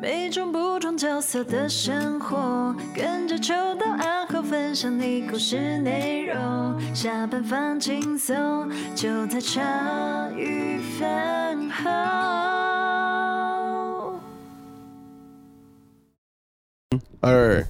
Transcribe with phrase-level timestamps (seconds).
[0.00, 6.94] 每种不同角色的生活，跟着秋刀暗号分享你故事内容。
[6.94, 9.60] 下班放轻松，就在茶
[10.36, 11.90] 余饭后。
[17.18, 17.66] 二，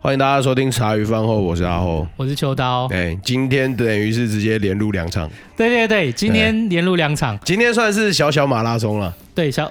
[0.00, 2.86] 欢迎大家收听茶余饭后，我是阿后，我是秋刀。
[2.92, 5.28] 哎，今天等于是直接连录两场。
[5.56, 9.12] 对对对，今天连录两场，今天算是小小马拉松了。
[9.34, 9.68] 对，小。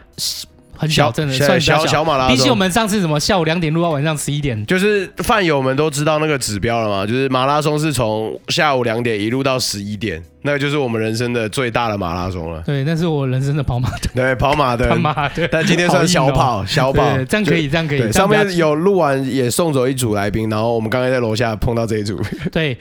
[0.77, 2.35] 很小，真的算小小马拉松。
[2.35, 12.61] 比起我们上次什么下午两点录到晚上十一点，就是饭友们都知道那个指标了嘛，就是马拉松是从下午两点一路到十一点，那个就是我们人生的最大的马拉松了。
[12.65, 14.11] 对，那是我人生的跑马灯。
[14.13, 14.87] 对，跑马灯。
[14.87, 15.47] 跑马灯。
[15.51, 18.11] 但今天算小跑，小跑，这样可以，这样可以。
[18.11, 22.21] 上面有录完也送走一组来宾，然后我们刚才在楼下碰到这一组。
[22.51, 22.77] 对，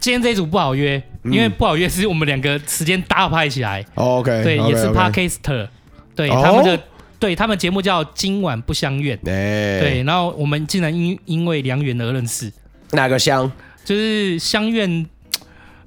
[0.00, 3.84] 今天这一组不好约，因为不好约是我们两个时间搭拍起来。
[3.94, 4.42] OK。
[4.42, 5.68] 对，也是 Podcaster，
[6.14, 6.78] 对他们的。
[7.18, 12.52] 对他们节目叫今晚不相怨，欸、对，然后我们竟然因因为良缘而认识，
[12.92, 13.50] 哪个乡？
[13.84, 15.06] 就是相怨，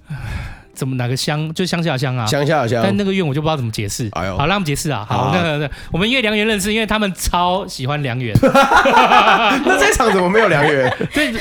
[0.74, 1.54] 怎么哪个乡？
[1.54, 2.82] 就乡下乡啊，乡下乡。
[2.84, 4.10] 但那个怨我就不知道怎么解释。
[4.14, 5.06] 哎呦，好，让我们解释啊。
[5.08, 8.36] 好，那个那我们因为良缘认识，因为他们超喜欢良缘。
[8.42, 10.92] 那这场怎么没有良缘？
[11.14, 11.32] 对，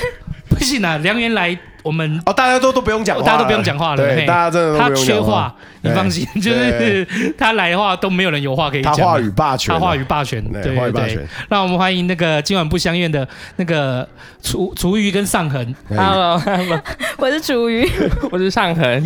[0.48, 1.59] 不行啊，良缘来。
[1.89, 3.97] 我们哦，大家都都不用讲话，大家都不用讲话了。
[3.97, 5.06] 对，大家真的都不用讲话。
[5.06, 7.08] 他缺话，你放心，就是
[7.39, 8.94] 他来的话都没有人有话可以讲。
[8.94, 11.27] 他话语霸权，他话语霸权，对对对。
[11.48, 14.06] 让我们欢迎那个今晚不相怨的那个
[14.42, 15.75] 厨厨余跟尚恒。
[15.89, 16.39] Hello，
[17.16, 17.91] 我是厨余，
[18.31, 19.03] 我是尚恒。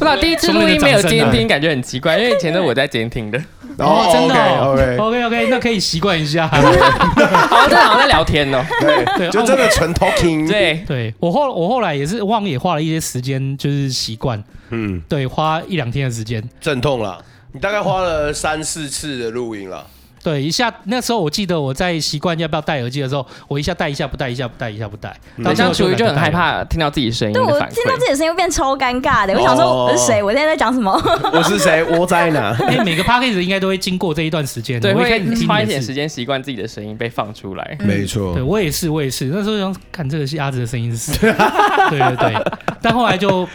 [0.00, 3.38] 不知道第一次录音没有监听，感觉很奇怪，因为以前都我在监听的。
[3.76, 6.48] 哦，真的，OK OK，那可以习惯一下。
[6.48, 6.72] 好像
[7.50, 8.64] 好像在聊天哦。
[8.80, 10.48] 对对， 就真的纯 talking。
[10.48, 14.42] 对对，我后我后来也是忘也花了一些时间，就是习惯。
[14.70, 16.42] 嗯，对，花一两天的时间。
[16.62, 19.86] 阵痛了，你大概花了三四次的录音了。
[20.22, 25.14] 对，一下那时候我记得我在习惯要不要戴耳机的时候，我一下戴一下不戴，一下不戴，一下不戴。
[25.42, 27.32] 好像楚瑜就很害怕听到自己声音。
[27.32, 29.32] 对，我听到自己的声音会变超尴尬的。
[29.34, 30.22] 我想说我是谁？
[30.22, 30.92] 我现在在讲什么？
[31.32, 31.82] 我是谁？
[31.84, 32.54] 我在哪？
[32.70, 35.02] 因为每个 podcast 应该都会经过这一段时间，对，会
[35.46, 37.78] 花一点时间习惯自己的声音被放出来。
[37.80, 39.24] 没错，对我也是，我也是。
[39.26, 41.32] 那时候想看这个是鸭子的声音是谁？
[41.88, 43.48] 对对对，但后来就。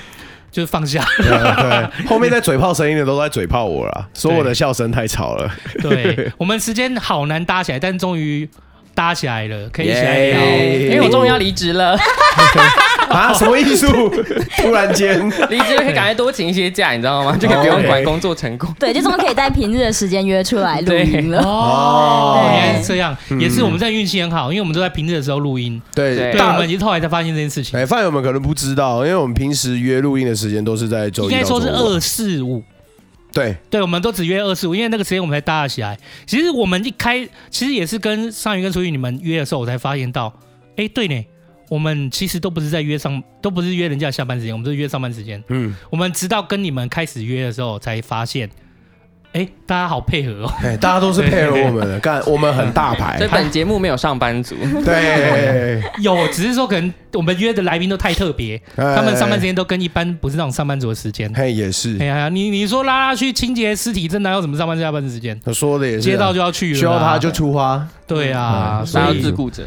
[0.55, 5.51] 就是放下，对，后面在嘴炮声音的都在嘴炮我了，说我的笑声太吵了。
[5.81, 8.49] 对，我们时间好难搭起来，但终于。
[8.95, 11.95] 搭起来了，可以一起来聊，因为我终于要离职了。
[13.09, 13.31] 啊？
[13.33, 14.09] 什么艺术？
[14.57, 15.19] 突然间
[15.49, 17.37] 离职可以赶快多请一些假，你知道吗？
[17.39, 18.73] 就可以不用管工作成功。
[18.79, 21.39] 对，就终于可以在平日的时间约出来录音了。
[21.43, 25.79] 哦，原来是这样，也是我们在运气很好，因为我们都在平日的时候录音。
[25.93, 27.79] 对对，我们已经后来才发现这件事情。
[27.79, 31.33] 哎，饭友们可能不知道，因为我们平时约录音的时间都是在周一。
[31.33, 32.63] 应该说是二四五。
[33.35, 35.99] 对对，我们都只约二十五，因为那个时间我们才搭得起来。
[36.25, 40.33] 其实我们一开，其实也是跟尚恒跟厨余你们约的时候，我才发现到，
[40.77, 41.25] 哎，对呢，
[41.69, 45.43] 我们其实都不是在约上，都不是约人家下班时间，我们是约上班时间。
[45.49, 48.49] 嗯，我们直到跟你们开始约的时候，才发现。
[49.35, 50.53] 哎，大家好配合哦！
[50.63, 53.17] 哎，大家都是配合我们的， 干我们很大牌。
[53.17, 61.29] 所以本节目没有上班族，对，有，只是说可能我们约的来宾都太特别，他们上班时间都跟一般不是那种上班族的时间。
[61.35, 61.97] 嘿，也是。
[61.99, 65.37] 哎呀，你你说拉拉去清洁尸体，真的要怎么上班下班的时间？
[65.43, 67.85] 他说的也是，接到就要去，需要他就出发。
[68.07, 69.63] 对啊，所以要自顾着。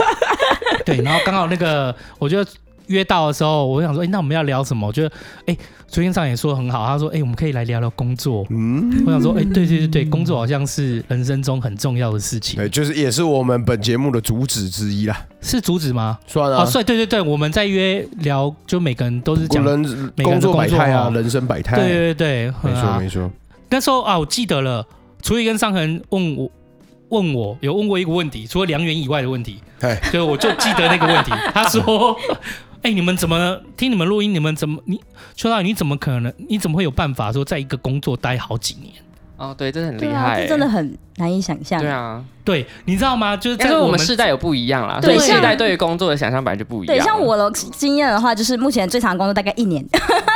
[0.86, 2.50] 对，然后刚好那个，我觉得。
[2.88, 4.86] 约到的时候，我想说，哎、欸，那我们要聊什么？
[4.86, 5.08] 我觉得，
[5.46, 8.46] 哎、欸，昨天上也说很好，他说，哎、欸，我们可以来聊聊工作。
[8.50, 12.56] 嗯，我想说，哎、欸，对对对对，工作好像是人生中很重要的事情。
[12.56, 15.26] 对，就是也是我们本节目的主旨之一啦。
[15.40, 16.18] 是主旨吗？
[16.26, 21.76] 算了、啊，哦，对对对，我们在约聊，就每个人都是讲人工作百态啊，人生百态。
[21.76, 23.30] 对对对，没错没错。
[23.70, 24.86] 那时候啊，我记得了，
[25.22, 26.50] 厨余跟尚恒问我
[27.10, 31.30] 问我有问过一个问题，除了良缘以外的问题，对，所以我就记得那个问题。
[31.52, 32.16] 他说。
[32.82, 34.32] 哎、欸，你们怎么听你们录音？
[34.32, 35.00] 你们怎么你
[35.34, 36.32] 秋刀，你怎么可能？
[36.48, 38.94] 你怎么会有办法说在一个工作待好几年？
[39.36, 41.80] 哦，对，这很厉害、欸，这真的很难以想象。
[41.80, 43.36] 对啊，对，你知道吗？
[43.36, 46.96] 就是在我们世代有不一样啦，对，世代对于工作的想象本来就不一样。
[46.96, 49.84] 对，像我的经验的话，就是目前最长的工作大概一年。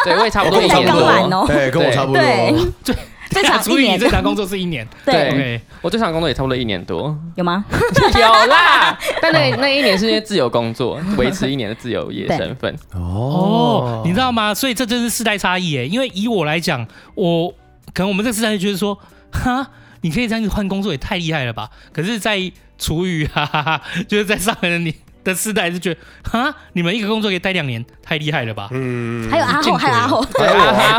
[0.04, 1.46] 对，我也差不多 一年多。
[1.46, 2.20] 对，跟我差不多。
[2.20, 2.96] 对。
[3.32, 4.86] 最 长一年，最长工作是一年。
[5.04, 7.16] 对，我最长工作也差不多一年多。
[7.36, 7.64] 有吗？
[8.14, 12.76] 有啦，但那那一年是因为自由工作，维持一年的自由业身份。
[12.92, 14.54] 哦，你知道吗？
[14.54, 15.86] 所以这就是世代差异诶。
[15.86, 17.50] 因为以我来讲，我
[17.92, 18.98] 可能我们这个世代就觉得说，
[19.32, 19.66] 哈，
[20.02, 21.70] 你可以这样子换工作，也太厉害了吧？
[21.92, 22.38] 可是，在
[22.78, 24.94] 厨余哈哈哈，就是在上海的你。
[25.24, 28.68] 的世代是觉得，哈，你们一个工作可以待两年，太厉害了吧？
[28.72, 30.24] 嗯，还有阿后，还有阿后，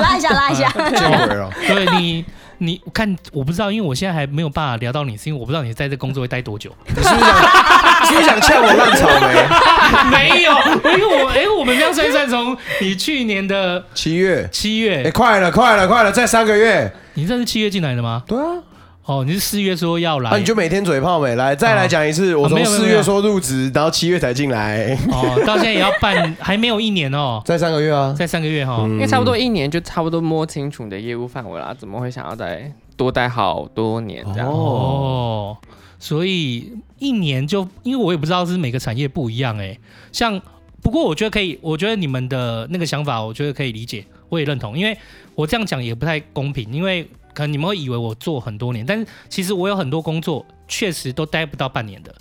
[0.01, 1.49] 拉一下，拉一下，见鬼了！
[1.67, 2.25] 对你，
[2.59, 6.73] 你看，我不知道，因为我现在还没有办法聊到你，是因为我不知道你在这工作会待多久。
[6.87, 9.33] 你是不是想，是不是想呛我烂草莓？
[10.11, 10.51] 没有，
[10.97, 16.91] 因为我哎，我们这样算一算，从你去年的七月，七月，哎，快了，快了，快了，再三个月。
[17.15, 18.23] 你这是七月进来的吗？
[18.27, 18.57] 对啊。
[19.05, 22.33] 哦，你是四月说要来，啊，你就每天嘴炮没来，再来讲一次。
[22.37, 24.97] 我从四月说入职，然后七月才进来。
[25.11, 27.41] 哦，到现在也要办，还没有一年哦。
[27.43, 34.47] 再三个月啊，再三个月哈，因为差不多一年就差不多摸清楚你的业务范围啦，怎么会想要再多待好多年这样？
[34.47, 35.57] 哦，
[35.99, 39.77] 所以一年就，因为我也不知道是每个产业不一样哎。
[40.13, 40.41] 像
[40.81, 44.77] 不过我觉得可以，我觉得你们的那个想法，我觉得可以理解，我也认同。
[44.77, 44.97] 因为
[45.35, 47.05] 我这样讲也不太公平，因为。
[47.33, 52.13] 可能你们会以为我做很多年，但是其实我有很多工作确实都待不到半年的。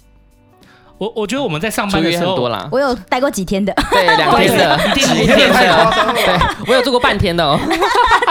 [0.98, 2.36] 我我觉得我们在上班的时候，
[2.70, 6.38] 我有待过几天的，对，两天的，一定一天的，对，
[6.68, 7.58] 我有做过半天的哦。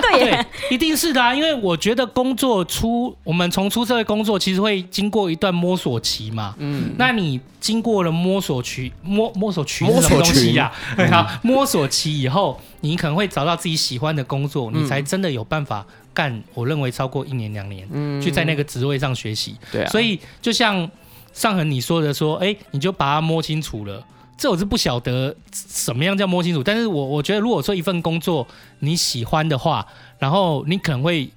[0.09, 6.55] 对，一定是的啊，因为我觉得工作出，我们从出社会工作，其实会经过一段摸索期嘛。
[6.59, 10.71] 嗯，那你经过了摸索期，摸摸索期是什么东西呀？
[10.95, 16.43] 对啊，摸索期以后，你可能会找到自己喜欢的工作，你才真的有办法干。
[16.53, 19.55] 我认为超过一年两年，嗯，去在那个职位上学习。
[19.71, 20.89] 对啊，所以就像。
[21.33, 24.05] 上恒，你说的说，哎、欸，你就把它摸清楚了。
[24.37, 28.45] 这我是不晓得什么样叫摸清楚，但是我我觉得，如果说一份工作
[28.79, 29.87] 你喜欢的话，
[30.19, 31.29] 然后你可能会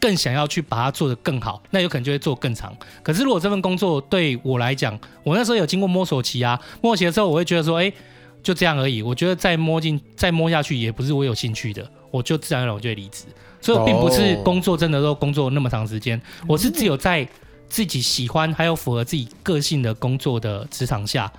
[0.00, 2.74] 更想要去把它做得更好，那有可能就会做更长。
[3.02, 7.94] 可是如果这份工作对我来讲，我那时候有经过摸索期啊，摸索期的时候，我会觉得说，哎、欸，
[8.42, 9.02] 就这样而已。
[9.02, 11.86] 我觉得再摸进再摸下去也不是我有兴趣的，
[12.16, 13.24] 我就自然而然我就会离职。
[13.60, 17.28] 所以我并不是工作真的都工作那么长时间，我是只有在。
[17.68, 21.30] 自己喜欢还有符合自己个性的工作的职场下，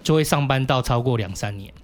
[0.00, 1.74] 就会上班到超过两三年。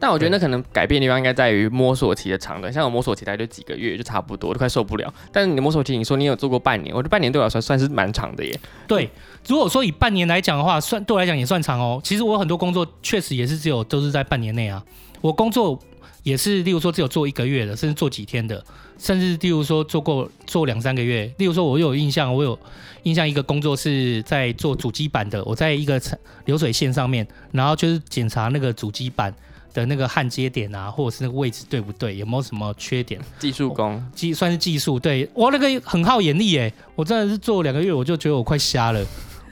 [0.00, 5.14] 但我觉得那可能改变的地方应该在于摸索期的长短，像我摸索期大概就几个月就差不多，都快受不了。
[5.30, 8.60] 但是你的摸索期，你说你有做过半年，我觉得半年对我来说算是蛮长的耶。
[8.88, 9.08] 对，
[9.46, 12.00] 如果说以半年来讲的话，算对我来讲也算长哦。
[12.02, 14.84] 其实我有很多工作确实也是只有都是在半年内啊，
[15.20, 15.80] 我工作。
[16.22, 18.62] 也是，例如说只有做一个月的，甚至做几天的，
[18.98, 21.32] 甚至例如说做过做两三个月。
[21.38, 22.58] 例如说，我有印象，我有
[23.04, 26.00] 印象一个工作是在做主机板的，我在一个
[26.44, 29.34] 流水线上面，然后就是检查那个主机板
[29.72, 33.20] 的那个焊接点啊，或者是那个位置对不对，有没有什么缺点。
[33.38, 39.02] 技术工，技算是技术，对，我那个很耗眼力诶，我真的是做两个月，我就觉得我快瞎了，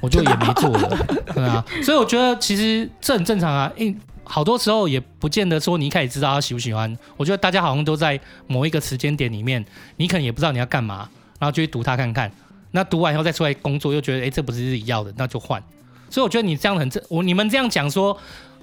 [0.00, 3.98] 我就也没做了， 对啊，所以我觉得其实这很正常啊，因
[4.30, 9.64] 好多时候也不见得说你一开始知道他喜不喜欢，我觉得大家好像都在某一个时间点里面，
[9.96, 11.08] 你可能也不知道你要干嘛，
[11.40, 12.30] 然后就去读他看看，
[12.72, 15.62] 那读完以后再出来工作又觉得哎，这不是自己要的，那就换。
[16.10, 18.16] 所以我觉得你这样很正，我你们这样讲说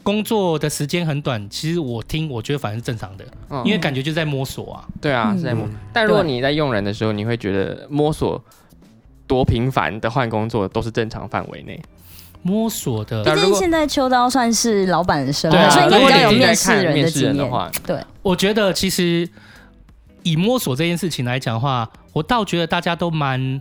[0.03, 4.85] 工作的时间很短，其实我听我觉得反正是正常的，嗯、因为感觉就在摸索啊。
[5.01, 5.65] 对啊，是在摸。
[5.65, 8.39] 嗯、但如果你在用人的时候，你会觉得摸索
[9.25, 11.81] 多频繁的换工作都是正常范围内。
[12.47, 17.51] 摸索的，毕竟现在秋刀算是老板的身所以你比较有面试人的经验。
[17.83, 19.27] 对，我觉得其实
[20.21, 23.59] 以摸索这件事情来讲的话，我倒觉得大家都蛮。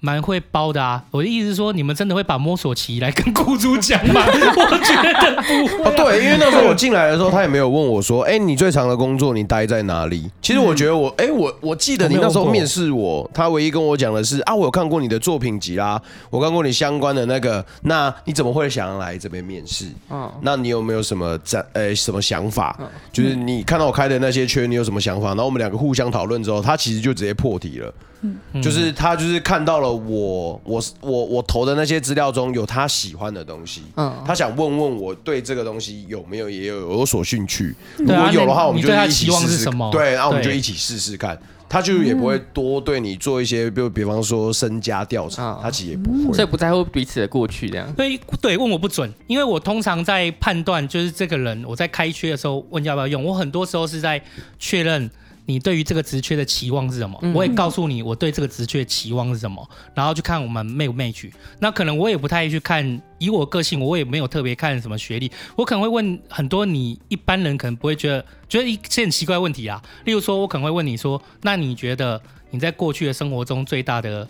[0.00, 1.04] 蛮会包的啊！
[1.10, 4.22] 我的意思是说，你们真的会把摸索期来跟雇主讲吗？
[4.26, 19.84] 我觉得不会、对，因为那时候我进来的时候，他也没有问我说：“哎、欸，你最长的工作你待在哪里？”其实我觉得我，哎、欸，我我记得你那时候面试我，他唯一跟我讲的是：“啊，我有看过你的作品集啦，我看过你相关的那个，那你怎么会想要来这边面试？
[20.08, 22.74] 嗯，那你有没有什么在呃、欸、什么想法？
[23.12, 25.28] 就是你看到我开的那些圈，你有什么想法？
[25.28, 27.92] 然后我们两个互相讨论之后，他其实就直接破题了。
[28.22, 39.70] 嗯，就是他就是看到了我我我我投的那些资料中有他喜欢的东西，嗯，他想问问我对这个东西有没有也有有所兴趣，如果有的话，我们就一起试试。
[39.90, 47.90] 对，然后我们就一起试试看，他就也不会多对你做一些，比如比方说身家调查，他其实也不会，所以不在乎彼此的过去这样。
[47.96, 54.22] 所以对，问我不准，因为我通常在判断就是这个人，我在开缺的时候问要不要用，我很多时候是在
[54.58, 55.10] 确认。
[55.50, 57.18] 你对于这个职缺的期望是什么？
[57.34, 61.30] 我也告诉你我对这个职缺的期望是什么，然后去看我们 match 不 match。
[61.58, 65.30] 那可能我也不太去看，以我个性，我也没有特别看什么学历。
[65.56, 69.82] 我可能会问很多你一般人可能不会觉得觉得一些很奇怪问题啊。
[70.04, 74.28] 例如说，我可能会问你说：“那你觉得你在过去的生活中最大的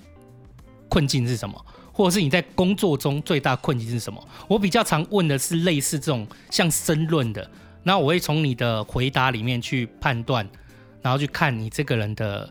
[0.89, 1.63] 困境是什么？
[1.93, 7.51] 或者是你在工作中最大困境是什么？”我比较常问的是类似这种像申论的，
[7.83, 10.49] 那我会从你的回答里面去判断。
[11.03, 12.49] 然后去看你这个人的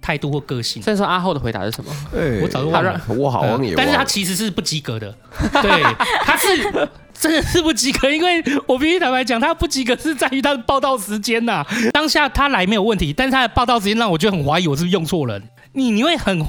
[0.00, 0.82] 态度或个性。
[0.82, 1.90] 所以说阿后的回答是什么？
[2.16, 3.74] 欸、我早就忘了，我好像也忘了。
[3.76, 5.14] 但是他其实是不及格的。
[5.60, 5.82] 对，
[6.24, 11.66] 他是真的是不及格，因为我必须坦白讲，他不及格是在于他的报道时间呐、啊。
[11.92, 15.42] 当下他来没有问题，但是他的报道时间让我觉得很怀疑，我是不是用错人？
[15.74, 16.44] 你你会很，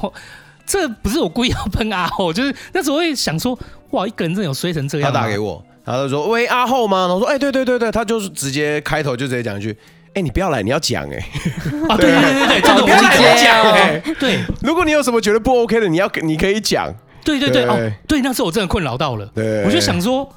[0.65, 3.57] 这不是我故意要喷阿后，就是那时候会想说，
[3.91, 5.11] 哇，一个人真的有衰成这样。
[5.13, 7.01] 他打给我，他就说喂阿后吗？
[7.01, 9.77] 然后我说哎、欸、对对对对，他就是直接开头就直接讲一句。
[10.13, 11.25] 哎、欸，你不要来，你要讲哎、欸。
[11.89, 14.01] 啊，对对对对，这个我直接讲哎。
[14.19, 16.93] 对，如果你有什么觉得不 OK 的，你要你可以讲。
[17.25, 19.25] 对对对，对哦，对，那时候我真的困扰到了。
[19.33, 20.27] 对，我就想说，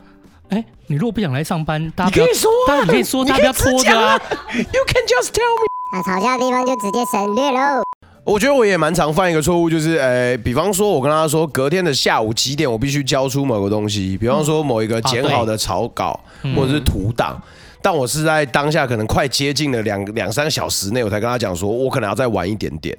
[0.48, 4.20] 哎、欸，你如果不想来上班，大家不要你可以说、啊，大家你可以说，大家不要拖着啊。
[4.54, 5.66] You can just tell me。
[5.92, 7.85] 那吵架的地方就直接省略喽。
[8.26, 17.40] 我觉得我也蛮常犯一个错误，就是，诶、欸，比方说，我跟他说，隔天的下午几点我必须交出某个东西，比方说某一个剪好的草稿、嗯、或者是图档。
[17.80, 22.98] 但我是在当下可能快接近了两两三个小时内，我才跟他讲说，我可能要再晚一点点。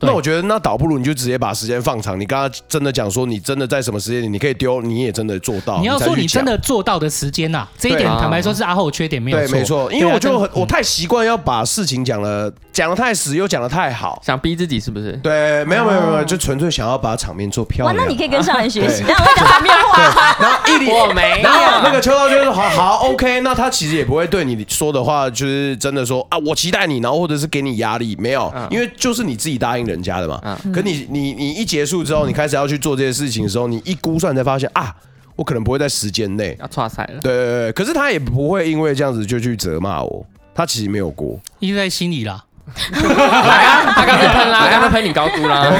[0.00, 2.18] 那我觉得那倒不如你就直接把时间放长。
[2.20, 5.80] 你刚刚真的讲说你真的在什么时间点你可以丢，你也真的做到。
[5.80, 9.46] 你要说你真的做到的时间呐、啊，这一点坦白说是阿后缺点没有错。
[9.46, 15.12] 对，没错，因为我就很我太习惯要把事情讲了讲的太死又讲的太好，想逼自己是不是？
[15.22, 17.96] 对，没有没有没有，就纯粹想要把场面做漂亮。
[17.96, 20.36] 哇，那你可以跟上人学习，然后讲场面话。
[20.38, 30.38] 然后一理我没有，然后那个秋刀就说好好 OK，那他其实也不会对你说的话就是真的说啊，我期待你，然后或者是给你压力，没有，因为就是你自己答应人家的嘛。
[30.70, 34.94] 可你你你一结束之后，你开始要去做这些事情的时候，你一估算才发现啊，
[35.34, 36.54] 我可能不会在时间内。
[36.60, 37.20] 要剉赛了。
[37.22, 42.42] 对对对，可是他也不会因为这样子就去责骂我，他其实没有过，因为在心里啦。
[42.66, 45.72] 来啊，他刚才喷啦，刚才喷你高估啦。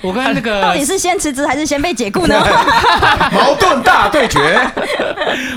[0.00, 2.38] 我跟那个到底是先辞职还是先被解雇呢？
[3.32, 4.58] 矛盾大对决。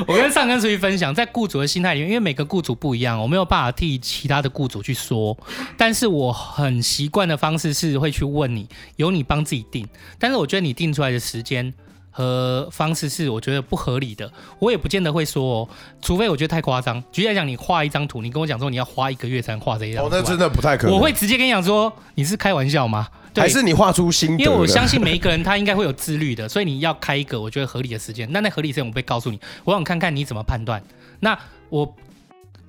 [0.08, 5.38] 我跟上根出去分享，在雇主的心态里面，因为每个雇主不一样，我没有办法替其他的雇主去说。
[5.78, 9.88] 但是我很习惯的方式是会去问你，由你帮自己定。
[10.20, 11.74] 但是我觉得你定出来的时间。
[12.12, 15.70] 和方式是我觉得不合理的，我也不见得会说哦，
[16.02, 17.02] 除非我觉得太夸张。
[17.12, 20.96] 举例来讲，你画一张图，你跟我讲说你要花一个月才能画这一张图，哦，那真的不太可能。
[20.96, 23.08] 我会直接跟你讲说，你是开玩笑吗？
[23.34, 24.44] 对，还是你画出心得？
[24.44, 28.28] 因为我相信每一个人他应该会有自律的，所以你要开一个我觉得合理的时间。
[28.32, 30.84] 那那合理时间我会告诉你，我想看看你怎么判断。
[31.22, 31.38] 那
[31.70, 31.96] 我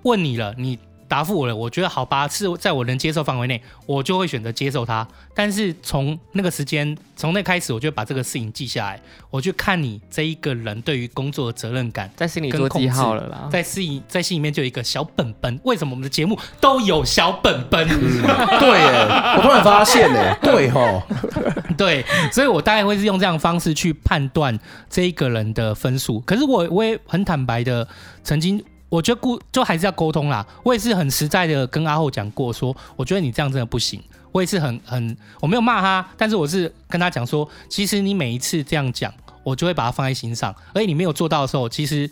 [0.02, 0.78] 问你了，你。
[1.12, 5.06] 答复我了，我觉得好吧，是在我能接受范围内，我就会选择接受他。
[5.34, 13.46] 但是从那个时间，从那开始，我就把这个事情记下来，我去看你这一个人对于工作的责任感，在心里做记号了啦。
[13.52, 15.60] 在心在心里面就有一个小本本。
[15.64, 17.86] 为什么我们的节目都有小本本？
[17.90, 18.22] 嗯、
[18.58, 21.02] 对耶，我突然发现呢，对哈，
[21.76, 22.02] 对，
[22.32, 26.20] 所以我大概会是用这样的方式去判断这一个人的分数。
[26.20, 27.86] 可是我我也很坦白的，
[28.24, 28.64] 曾经。
[28.92, 30.46] 我觉得顾就还是要沟通啦。
[30.62, 33.98] 我也是很实在的跟阿后讲过，说我觉得你这样真的不行。
[34.32, 39.10] 我也是很很，我没有骂他，但是我是跟他讲说，其实你每一次这样讲，
[39.42, 40.54] 我就会把它放在心上。
[40.74, 42.10] 而且你没有做到的时候，其实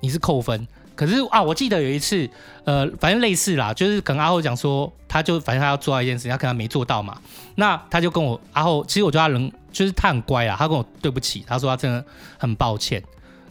[0.00, 0.66] 你是扣分。
[0.94, 2.26] 可是啊，我记得有一次，
[2.64, 7.20] 呃，反正类似啦，就是跟阿后讲说，他就反正他要做到一件事情，他可能没做到嘛。
[7.56, 12.02] 那他就跟我阿后，其实我觉得他人就是他很乖啊，他跟我对不起，他说他真的
[12.38, 13.02] 很抱歉。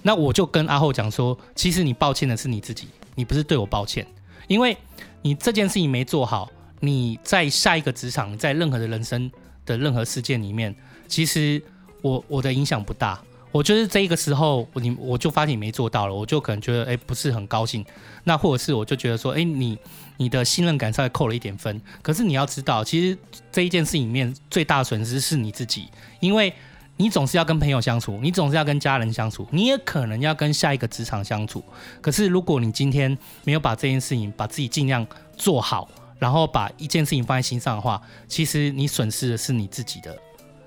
[0.07, 4.05] 那我就跟阿后讲说，其实你抱歉的是你自己，你不是对我抱歉，
[4.47, 4.77] 因为
[5.23, 6.47] 你这件事情没做好，
[6.79, 9.31] 你在下一个职场，在任何的人生
[9.65, 10.75] 的任何事件里面，
[11.07, 11.59] 其实
[12.03, 13.19] 我我的影响不大，
[13.51, 17.83] 我就是这一个时候，你我就发现你没做到了，我就可能觉得哎不是很高兴，
[18.25, 19.75] 那或者是我就觉得说，哎你
[20.17, 23.17] 你的信任感稍微扣了一点分，可是你要知道，其实
[23.51, 25.87] 这一件事里面最大的损失是你自己，
[26.19, 26.53] 因为。
[26.97, 31.63] 你总是要跟朋友相处，你总是要跟家人相处，你也可能要跟下一个职场相处。
[32.01, 40.15] 可是，如果你今天没有把这件事情把自己尽量做好，然后把一件事情放在心上的话，其实你损失的是你自己的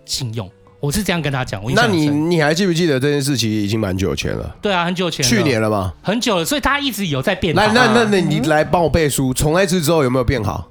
[0.05, 0.51] 信用。
[0.81, 1.63] 我是这样跟他讲。
[1.63, 4.55] 我那你你还记不记得这件事情已经蛮久前了？
[4.61, 5.95] 对啊，很久前，去年了吗？
[6.03, 7.63] 很久了，所以他一直有在变好。
[7.63, 10.69] 来，那那那你来帮我背书，从那次之后有没有变好？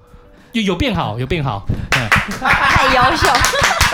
[0.51, 1.65] 有有变好，有变好。
[1.97, 2.07] 嗯，
[2.39, 3.27] 太优秀。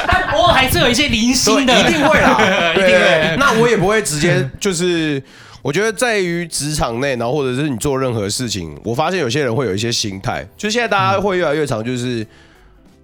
[0.07, 2.37] 但我还是有一些零星的，一定会啦，
[2.73, 3.35] 一定会。
[3.37, 5.21] 那我也不会直接就是，
[5.61, 12.25] 我觉得在于职场内，然后或者是你做任何事情，我发现有些人会有一些心态，就现在大家会越来越常就是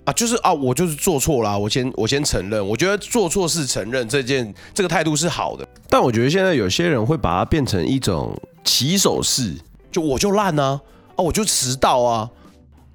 [0.05, 9.55] 啊，就是啊，我就是做错了，我先 我先承认，我觉得做错事承认这件这个态度是好的，但我觉得现在有些人会把它变成一种起手式，
[9.91, 10.81] 就我就烂啊，
[11.15, 12.29] 啊我就迟到啊。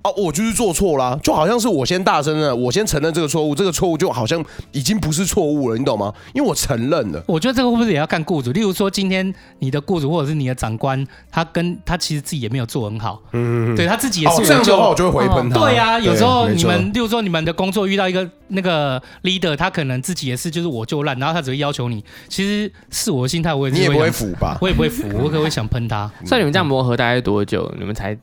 [0.04, 6.12] 啊，我就是做错啦，就好像是我先大声了，我先承认这个错误，这个错误就好像已经不是错误了，你懂吗？
[6.34, 7.24] 因为我承认了。
[7.26, 8.52] 我觉得这个会不会也要看雇主？
[8.52, 15.58] 例如说，今天你的雇主或者是你的长官，他跟他其实自己也没有做很好，嗯，对他自己也是、哦、这样的话，我就会回喷他。
[15.58, 24.58] 对啊，有时候你们，例如说你们的工作遇到一个那个 leader，他可能自己也是就是我就烂，然后他只会要求你，其实是我的心态，我也是你也不会服吧？
[24.60, 26.12] 我也不会服，我可能会想喷他。
[26.26, 27.72] 像你们这样磨合大概多久？
[27.78, 28.14] 你们才？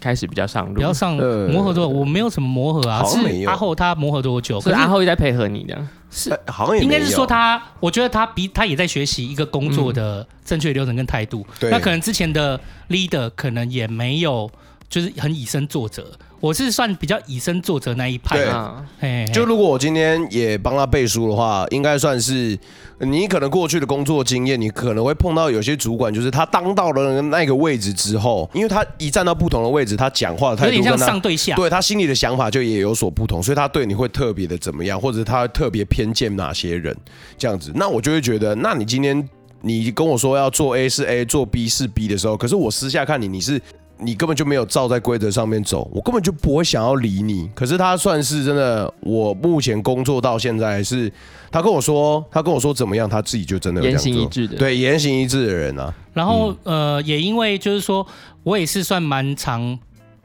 [0.00, 4.58] 开始比较上路，比较上磨合多，我没有什么磨合啊，是阿后他磨合多久？
[4.60, 5.78] 可是阿后也在配合你的，
[6.10, 11.46] 是好像应该是说他，我觉得他比他也在学习一个工作的正确流程跟态度。
[11.60, 14.50] 那可能之前的 leader 可能也没有，
[14.88, 16.06] 就是很以身作则。
[16.40, 18.84] 我是算比较以身作则那一派啊。
[19.32, 22.58] 就如果我今天也帮他背书的话，应该算是
[22.98, 36.96] 你可能过去的工作经验，你可能会碰到有些主管，就是他当到了那个位置之后，因为他一站到不同的位置，他讲话的态度有点像上对下，对他心里的想法就也有所不同，所以他对你会特别的怎么样，或者他特别偏见哪些人
[37.36, 39.28] 这样子，那我就会觉得，那你今天
[39.60, 43.60] 你跟我说要做 A 是 A，做 B 是 B 的时候，可是我私下看你，你是。
[44.02, 47.50] 你根本就没有照在规则上面走，我根本就不会想要理你。
[47.54, 51.12] 可是他算是真的，我目前工作到现在是，
[51.50, 55.94] 他跟我说，他跟我说怎么样，他自己就真的言行一致的，对，言行一致的人啊。
[56.12, 58.06] 然后、嗯、呃，也因为就是说
[58.42, 59.78] 我也是算蛮常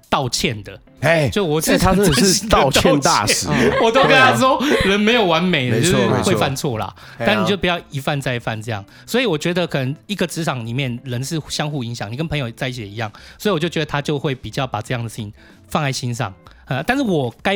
[0.09, 0.79] 道歉的。
[1.05, 3.47] 哎，就我这他真的是道歉大师，
[3.83, 6.93] 我都跟他说，人没有完美的，就是会犯错啦。
[7.19, 8.83] 但你就不要一犯再犯这样。
[9.05, 13.11] 所以我觉得可能一个职场里面人是相互影响，你跟朋友在一起也一样。
[13.37, 15.31] 所以我就觉得他就会比较把这样的事情
[15.67, 16.33] 放在心上。
[16.65, 17.55] 呃，但是我该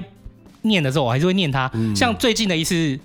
[0.62, 1.72] 念的时候，我还是会念他。
[1.96, 3.00] 像最近的一次。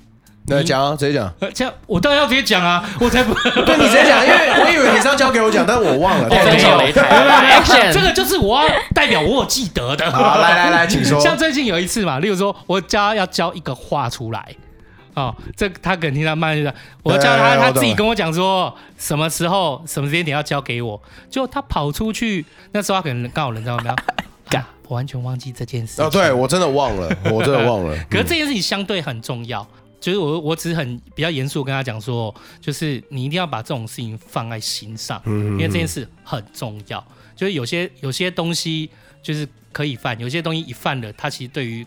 [0.47, 1.33] 那讲啊，直接讲。
[1.41, 3.33] 呃，这样我当然要直接讲啊，我才不。
[3.65, 6.29] 对，你直接讲，因为 我以为你是要交给我讲，但是我忘了。
[6.29, 7.93] 没有，没有。
[7.93, 10.11] 这个就是我要代表我有记得的。
[10.13, 11.19] 好，来来来，请说。
[11.25, 14.55] 像最近有一次嘛，例如说我教他要教一个画出来，
[15.15, 23.97] 哦，这他可能听他慢慢讲，我教他，他自己跟我讲说什么时候、什么时间点要交给我，就他跑出去，那时候他可能刚好人在外面，
[24.51, 26.03] 干，我完全忘记这件事。
[26.03, 27.97] 哦，对我真的忘了，我真的忘了。
[28.11, 29.67] 可是这件事情相对很重要。
[30.05, 37.03] 就是我，我只是很比较严肃跟他讲说，就是你一定要把这种事情放在心上，因为这件事很重要。
[37.35, 38.91] 就是有些有些东西
[39.23, 41.87] 就是可以犯，有些东西一犯了，它其实对于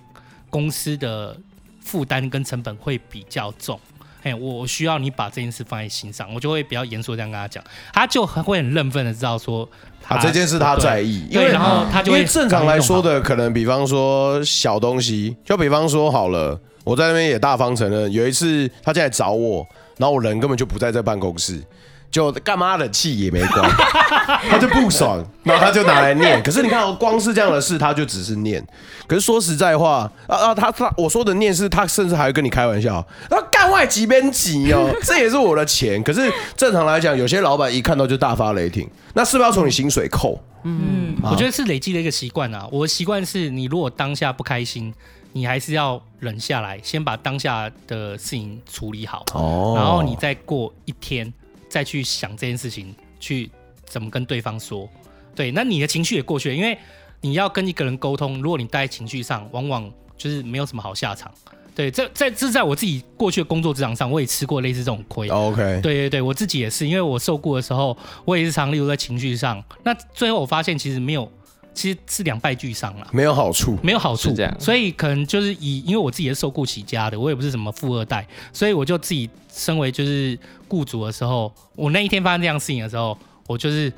[0.50, 1.38] 公司的
[1.80, 3.80] 负担跟成本会比较重。
[4.24, 7.64] 哎，我需要你把这件事放在心上，我就会比较严肃这样跟他讲，
[7.94, 9.70] 他就很会很认份的知道说，
[10.08, 16.60] 啊，这件事他在意，因为然后他就会正常来说的，可能比方说小东西，就比方说好了。
[16.88, 21.62] 我在那边也大方承认，有一次他进来找我，然后我人根本就不在这办公室，
[22.10, 23.70] 就干嘛的气也没关，
[24.50, 26.42] 他就不爽，然后他就拿来念。
[26.42, 28.66] 可是你看，哦光是这样的事，他就只是念。
[29.06, 36.02] 可是说实在话，啊啊，他他我说的念是，他甚至还会跟你开玩笑，那干外几边急哦，这也是我的钱。
[36.02, 40.42] 可是正常来讲，有些老板一看到就大发雷霆，那是不是要从你薪水扣？
[40.64, 42.66] 嗯，啊、我觉得是累积的一个习惯啊。
[42.72, 44.94] 我的习惯是你如果当下不开心。
[45.34, 51.32] 你还是要忍下来，先把当下的事情处理好，哦，然后你再过一天
[51.70, 53.50] 再去想这件事情，去
[53.86, 54.90] 怎么跟对方说。
[55.36, 56.78] 对，那你的情绪也过去了，因为
[57.22, 61.32] 你要跟一个人沟通，如果你待在情绪上，往往就是没有什么好下场。
[61.76, 65.30] 对，这在这在我自己过去的工作职场上，我也吃过类似这种亏。
[65.30, 71.32] OK，对对对，我自己也是，因为我受雇的时候，我也是常例如在情绪上，那最后我发现其实没有。
[71.78, 80.38] 其实是两败俱伤了，没有好处，没有好处，这样，所以可能就是以，因为我自己也是受雇起家的，我也不是什么富二代，所以我就自己身为就是
[80.68, 83.94] 雇主的时候，我那一天发生这样事情的时候，我就是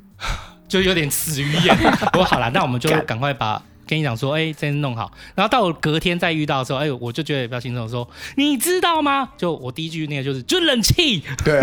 [0.68, 1.74] 就有点死鱼眼，
[2.12, 3.62] 我说好了，那我们就赶快把。
[3.86, 5.10] 跟你讲说，哎、欸，真弄好。
[5.34, 9.28] 然后到我隔天再遇到的时候，哎、欸，我就觉得比较轻松，说你知道吗？
[9.36, 11.22] 就我第一句那个就是，就冷气。
[11.44, 11.54] 对，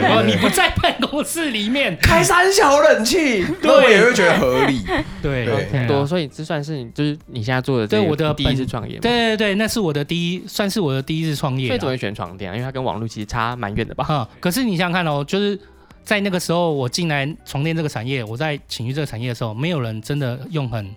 [0.00, 4.80] 然后你不在办公室里面开三小冷气，对，我也会觉得合理。
[5.22, 8.98] 对，对对多，所以这算是就是你现在做的这，对我的第一次创业。
[8.98, 11.68] 对对对，那是我的第一，算是我的第一次创业。
[11.68, 12.54] 所以怎么会选床垫啊？
[12.54, 14.04] 因为它跟网络其实差蛮远的吧？
[14.04, 15.58] 哈、嗯，可是你想想看哦，就是
[16.02, 20.90] 在那个时候我进来床垫这个产业，我在情绪这个产业的时候，没有人真的用很。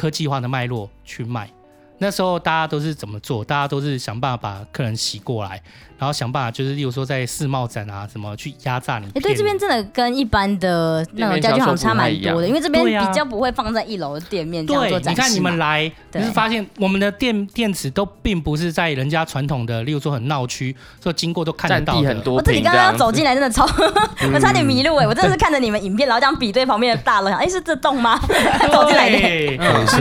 [0.00, 1.50] 科技化的脉络去卖，
[1.98, 3.44] 那时候大家都是怎么做？
[3.44, 5.62] 大家都是想办法把客人洗过来，
[6.00, 9.04] 然后想办法就是，例如说在世贸展啊什么去压榨你。
[9.08, 15.20] 哎、欸，对，这边真的跟一般的那种家具行差蛮多的，因为这边比较不会放在一楼的店面这样做展示。
[15.20, 22.08] 对，你看你们来，就是发现我们的电电池都并不是在人家传统的，例如说很闹区，说经过都看得到的。
[22.08, 22.36] 很多。
[22.36, 23.68] 我自己刚刚走进来真的超，
[24.22, 25.06] 嗯、 我差点迷路哎！
[25.06, 28.18] 我真的是看着你们影片，然后这样比对旁边的大楼， 想哎是这栋吗？
[28.72, 29.18] 走进来的。
[29.18, 29.98] 对，没错。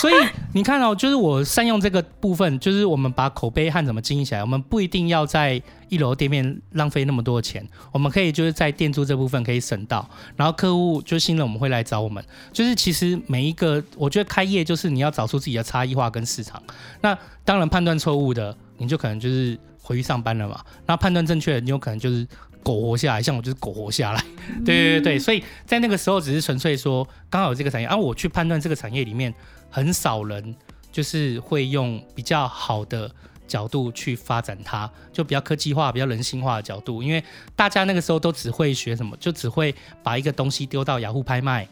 [0.00, 0.14] 所以
[0.54, 1.34] 你看哦，就是我。
[1.34, 4.40] 我善用这个部分，就是我们把口碑和怎么经营起来。
[4.40, 10.08] 我们不一定要在一楼店面浪费那么多钱，我们可以就是在店租这部分可以省到。
[10.36, 12.24] 然后客户就信任我们会来找我们。
[12.52, 16.62] 就是其实每一个，我觉得开业就是你要找出自己的差异化跟市场。
[17.00, 20.64] 那当然判断错误的，你就可能就是回去上班了嘛。
[20.86, 22.24] 那判断正确的，你有可能就是
[22.62, 23.20] 苟活下来。
[23.20, 24.24] 像我就是苟活下来。
[24.64, 29.34] 对对对对，所以在那个时候只是纯粹说刚好有这个产业，而、啊、我去判断这个产业里面
[29.68, 30.54] 很少人。
[30.94, 33.10] 就是会用比较好的
[33.46, 37.02] 角度去发展它，就比较科技化、比较人性化的角度。
[37.02, 37.22] 因为
[37.54, 41.68] 大家那个时候都只会学什么，就只会把一个东西丢到雅虎拍卖，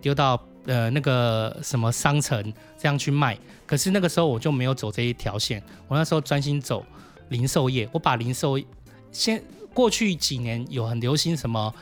[0.00, 3.38] 丢到呃那个什么商城这样去卖。
[3.66, 6.84] 可是那个时候我就没有走这一条线，我那时候专心走
[7.28, 7.88] 零售业。
[7.92, 8.58] 我把零售
[9.10, 9.42] 先
[9.74, 11.74] 过去几年有很流行什么。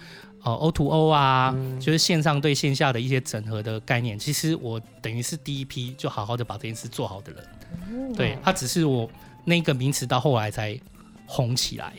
[0.44, 4.18] 哦，O to O 啊，嗯、就是线上对线下的一些整合的概念。
[4.18, 7.44] 其实我等于是第一批就好好的把这件事做好的人。
[7.90, 9.08] 嗯、对，他只是我
[9.44, 10.78] 那个名词到后来才
[11.26, 11.92] 红起来。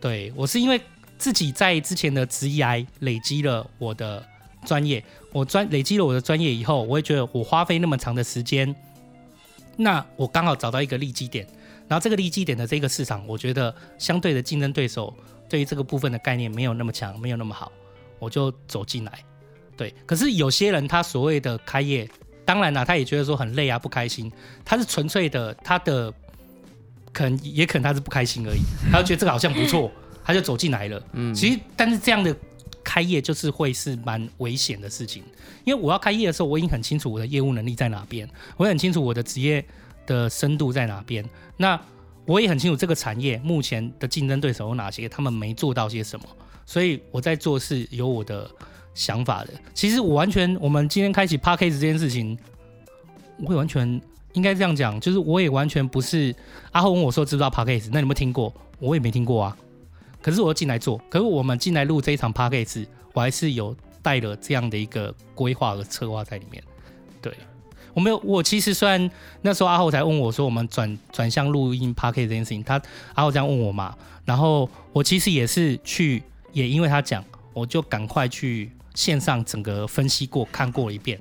[0.00, 0.80] 对，我是因为
[1.18, 4.26] 自己在之前的职涯累积了我的
[4.64, 8.74] 专业，我专累积了我的专业以后，我会觉得我花费那么长的时间，
[9.76, 11.46] 那我刚好找到一个利基点，
[11.88, 15.14] 然后这个利基点的这个市场，我觉得相对的竞争对手。
[15.48, 17.70] 对于这个部分的概念没有那么强，没有那么好，
[18.18, 19.12] 我就走进来。
[19.76, 22.08] 对，可是有些人他所谓的开业，
[22.42, 24.32] 当然啦，他也觉得说很累啊，不开心。
[24.64, 26.10] 他是纯粹的，他的
[27.12, 29.90] 可能也可能他是不开心而已， 他就觉得这个好像不错，
[30.24, 31.02] 他就走进来了。
[31.12, 32.34] 嗯，其实但是这样的
[32.82, 35.22] 开业就是会是蛮危险的事情，
[35.64, 39.64] 因为我要开业的时候，我已经很清楚我的业务能力在哪边，我也很清楚我的职业
[40.06, 41.24] 的深度在哪边。
[41.56, 41.80] 那
[42.24, 46.26] 我也很清楚这个产业目前的竞争对手有哪些，他们没做到些什么，
[46.64, 48.48] 所以我在做事有我的
[48.94, 49.52] 想法的。
[49.74, 52.38] 其实我完全，我们今天开启 Podcast 这件事情，
[53.38, 54.00] 我会完全
[54.32, 56.34] 应该这样讲，就是我也完全不是
[56.70, 58.52] 阿后问我说知不知道 Podcast，那你有没有听过？
[58.78, 59.56] 我也没听过啊。
[60.20, 66.62] 可是我进来做，可是我们进来录这一场 Podcast，我还是有带了这样的一个规划和策划在里面，
[67.20, 67.32] 对。
[67.94, 69.10] 我没有，我其实虽然
[69.42, 72.80] 那时候阿后才问我说，我们转转向录音 Podcast 这件事情，他
[73.12, 76.22] 阿后这样问我嘛，然后我其实也是去，
[76.54, 81.20] 也因为他讲，我就赶快去线上整个分析过看过了一遍，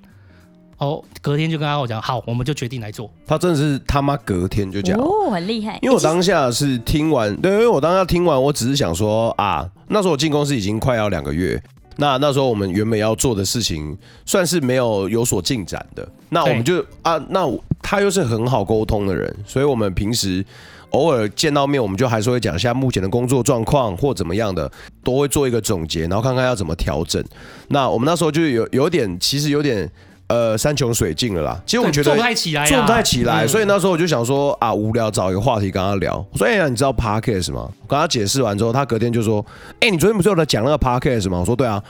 [0.81, 3.07] 哦，隔天就跟阿浩讲，好，我们就决定来做。
[3.27, 5.77] 他真的是他妈隔天就讲，哦，很厉害。
[5.79, 11.61] 因为我当下是听完，对，因为我当下听完，我只是想说啊，那时候我进公司已经快要两个月。
[11.97, 17.47] 那那时候我们原本要做的事情算是没有有所进展的，那我们就啊，那
[17.83, 20.43] 他又是很好沟通的人，所以我们平时
[20.89, 24.71] 偶尔见到面，我们就还是会讲一下目前的工作状况或怎么样的，
[25.03, 27.23] 都会做一个总结，然后看看要怎么调整。
[27.67, 29.87] 那我们那时候就有有点，其实有点。
[30.31, 31.61] 呃，山穷水尽了啦。
[31.65, 36.25] 其实我觉得做不太起来，做不太起来，所以那时候我就想说啊，无聊找一个话题跟他聊。
[36.31, 37.69] 我说哎呀，你知道 Podcast 吗？
[37.81, 39.45] 我跟他解释完之后，他隔天就说，
[39.81, 41.39] 哎，你昨天不是有在讲那个 Podcast 吗？
[41.39, 41.83] 我说对啊。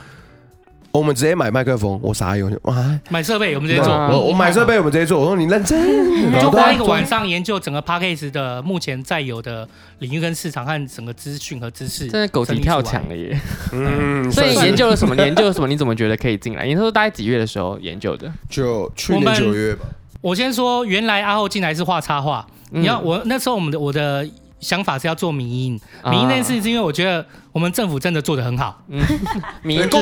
[0.94, 2.52] 我们直接买麦克风，我啥有？
[2.64, 3.94] 哇，买设备我们直接做。
[3.94, 5.20] 我我买设备我们直接做。
[5.20, 9.68] 我说你认真，就花一个晚上研究整个 p a c k a g e 的目前在有的
[10.00, 12.08] 领域跟市场和整个资讯和知识。
[12.08, 13.40] 真的狗急跳墙了耶！
[13.72, 15.16] 嗯，所以研究了什么？
[15.24, 15.68] 研究了什么？
[15.68, 16.66] 你怎么觉得可以进来？
[16.66, 18.32] 你说大概几月的时候研究的？
[18.50, 19.86] 就去年九月吧。
[20.20, 22.46] 我先说，原来阿后进来是画插画。
[22.72, 24.28] 你要我那时候我们的我的。
[24.62, 28.82] 想法是要做民营，民营那件事是因为我觉得我们政府真的做的很好。
[28.88, 29.02] 嗯，
[29.64, 29.98] 民部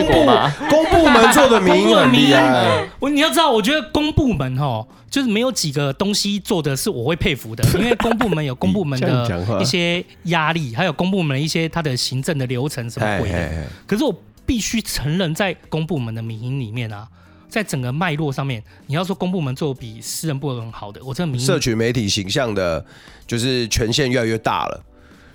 [0.70, 2.88] 公部门做的民营很厉害。
[3.00, 13.66] 我你要知道，我觉得公部门哦，就是没有几个东西做的是我会佩服的， 因为公部门有公部门的一些压力，还有公部门一些它的行政的流程什么鬼的。
[13.88, 14.14] 可是我
[14.46, 17.08] 必须承认，在公部门的民营里面啊。
[17.50, 21.44] 在整个脉络上面，你要说公部门做比私人部门好的，我真的明。
[21.44, 22.86] 社群媒体形象的，
[23.26, 24.84] 就是权限越来越大了，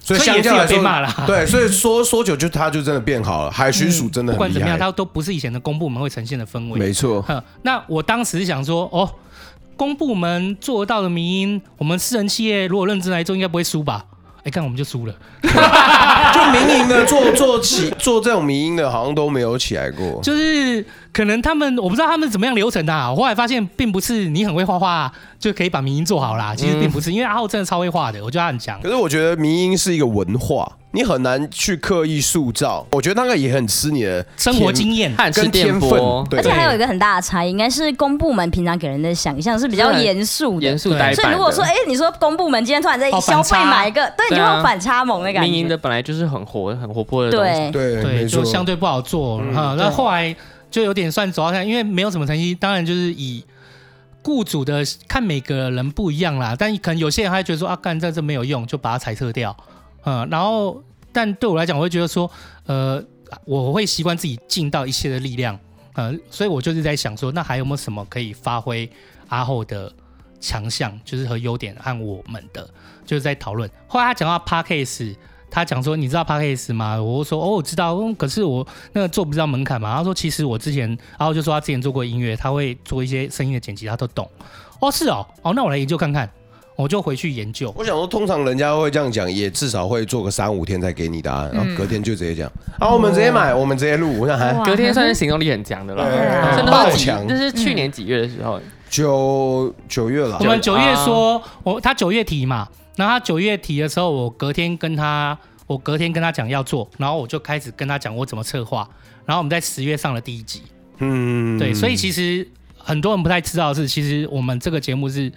[0.01, 3.51] 所以相较来说，对，所以说说久就他就真的变好了。
[3.51, 6.79] 海巡署真的不管怎么样，他都不是以前的公部门会呈现的氛围。
[6.79, 7.25] 没错。
[7.63, 9.11] 那我当时想说，哦，
[9.77, 14.05] 公部门做到的民营，我们私人企业如果认真来做，应该不会输吧？
[14.45, 15.15] 哎，看我们就输了。
[15.43, 20.21] 就民营的做做起做这种民营的，好像都没有起来过。
[20.23, 23.11] 就是可能他们我不知道他们怎么样流程的、啊。
[23.11, 26.55] 我后来发现，并不是你很会画画就可以把民营做好啦。
[26.55, 28.81] 其实并不是，因为阿浩真的超会画的，我觉得他很强。
[28.83, 32.87] 可是我觉得民营是一个文化，你很难去刻意塑造。
[32.93, 35.91] 我觉得那个也很吃你的生活经验跟天分。
[36.31, 41.15] 而且还有一个很大的差异，应该是公部门平常给人的想象是比较严肃、严肃呆板。
[41.15, 45.51] 所以如果说，哎，你说公部门今天突然在消费买一个，对，你就会反差萌的感觉。
[45.51, 49.75] 民营的本来就是很活、很活泼的东西，对对，就相对不好做啊。
[49.77, 50.35] 那后来。
[50.71, 53.45] 就有点算走到看，因为没有什么成绩，当然就是以
[54.25, 56.57] 雇主的看每个人不一样啦。
[56.59, 59.57] 但可能有些人还觉得说啊，干这这没有用，就把它裁撤掉。
[60.05, 62.31] 嗯，然后但对我来讲，我会觉得说，
[62.67, 63.03] 呃，
[63.45, 65.59] 我会习惯自己尽到一切的力量。
[65.95, 68.91] 呃，所以我就是在想说，那还有没有什么可以发挥
[69.29, 69.93] 阿后的
[70.41, 72.69] 强项，就是和优点和我们的，
[73.07, 73.71] 就是在讨论。
[73.87, 75.15] 后来他讲到 Podcast
[75.49, 77.97] 他讲说：“你知道 Podcast 吗？”我说：“哦，我知道。
[78.15, 84.29] 可是我那个做不知道门槛嘛。”他说：“其实我之前，然后就说他之前做过音乐，他会做一些声音的剪辑，他都懂。”
[84.83, 86.29] 哦，是哦，哦，那我来研究看看。
[86.77, 87.73] 我就回去研究。
[87.77, 92.51] 我想说，通常人家会这样讲，也至少会做个三五天才给你答案，然后隔天就直接讲。
[92.79, 94.21] 好，我们直接买，我们直接录。
[94.21, 97.27] 我想还隔天算是行动力很强的了，爆强。
[97.29, 98.61] 这是去年几月的时候？
[98.91, 100.37] 九九月了。
[100.41, 102.69] 我们九月说，我他九月提嘛。
[102.97, 108.89] 然后他九月提的时候，我隔天跟他，我隔天跟他讲要做，然后我就开始跟他讲我怎么策划，
[109.25, 110.63] 然后我们在十月上了第一集，
[110.99, 112.47] 嗯，对，所以其实
[112.79, 115.33] 很多人不太知道的是，其实我们这个节目是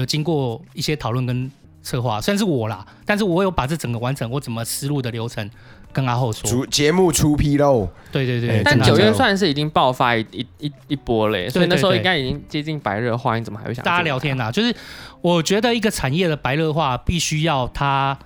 [0.00, 1.50] 有经过一些讨论跟
[1.82, 5.48] 策划，虽然是我啦，但是我有把这整个完成我怎么思路的流程
[5.92, 6.66] 跟阿后说。
[6.66, 14.50] 节目出批喽，对对对，但九月算是已经爆发一一一一波嘞，所以那时候应该已经接近白热化，你怎么还会想大家聊天呐？
[14.50, 14.74] 就是
[15.20, 18.18] 我觉得一个产业的白热化必须要它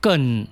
[0.00, 0.46] 更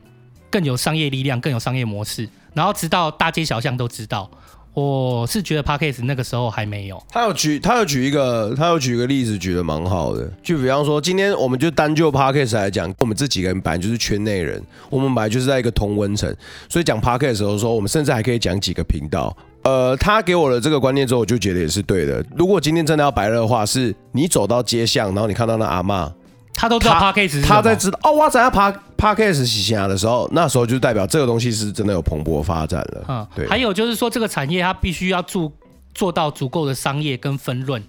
[0.51, 4.31] 更有商业力量，更有商业模式，然后直到大街小巷都知道。
[4.75, 7.03] 我是觉得 Podcast 那个时候还没有。
[7.11, 10.27] 他有举，他有举一个，他有举一个例子，举得蛮好的。
[10.43, 16.35] 就比方说，今天我们就单就 Podcast 来讲，我们这几个人本来就是圈内人，我们本来就是在一个同温层，
[16.69, 19.37] 所以讲 Podcast 的时候说，我们甚至还可以讲几个频道。
[19.65, 22.25] 呃，他给我的这个观念之后，我就觉得也是对的。
[22.35, 26.11] 如果今天真的要白热的话，是你走到街巷，然后你看到那阿嬷。
[26.55, 33.05] 他都知道 Podcast，他在知道哦，我在他 Podcast 起家的时候，那时候就代表这个东西是真的有蓬勃发展了。
[33.09, 33.49] 嗯，对。
[33.49, 35.51] 还有就是说，这个产业它必须要做
[35.93, 37.83] 做到足够的商业跟分润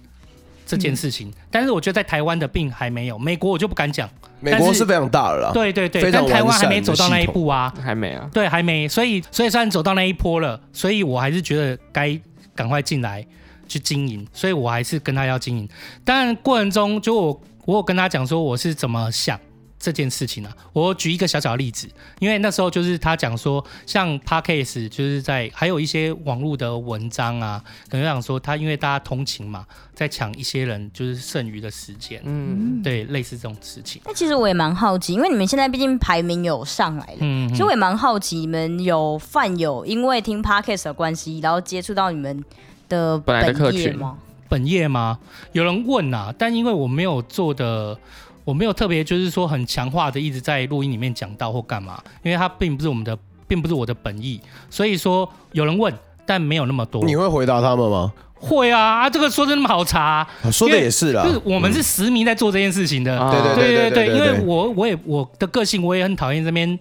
[0.66, 1.28] 这件事情。
[1.28, 4.10] 嗯、但是我觉得在台湾的并还没有，美国我就不敢讲。
[4.40, 8.88] 美国是非常大了啦，对对对，但台湾还没走到那一步啊，还没啊，对，还没。
[8.88, 12.20] 所以所以虽然走到那一波了，所以我还是觉得该
[12.56, 13.24] 赶快进来
[13.68, 15.68] 去经营，所以我还是跟他要经营。
[16.04, 17.40] 当然过程中就我。
[17.66, 19.40] 我有跟他讲说我是怎么想
[19.84, 20.56] 这件事情啊。
[20.72, 21.86] 我举一个小小的例子，
[22.18, 34.00] 因为那时候就是他讲说，像 p a c k a g e 就是在还有一些网络的文章啊，可能想说他因为大家通勤嘛，在抢一些人就是剩余的时间，嗯，对，类似这种事情。
[34.06, 42.42] 那其实我也蛮好奇，因为你们现在毕竟排名有上来了，嗯，其实我也蛮好奇，你们有饭友因为听 p a c k a g e 的关系，然后接触到你们
[42.88, 44.18] 的本业吗？
[44.46, 45.18] 本业吗？
[45.52, 47.98] 有人问呐、啊，但因为我没有做的，
[48.44, 53.16] 我没有特别就是说很强化的一直在录音里面讲到或干嘛，因为它并不是我们的，
[53.48, 55.92] 并不是我的本意，所以说有人问，
[56.26, 57.02] 但没有那么多。
[57.04, 58.12] 你会回答他们吗？
[58.34, 66.78] 会啊，啊这个说的那么好查、 啊，说的也是啦，就是我们是实名在做这件事情的，对对对对对，因为我我也我的个性我也很讨厌这边，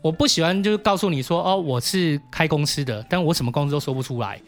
[0.00, 4.40] 我不喜欢就是告诉你说哦我是开公司的，但我什么公司都说不出来。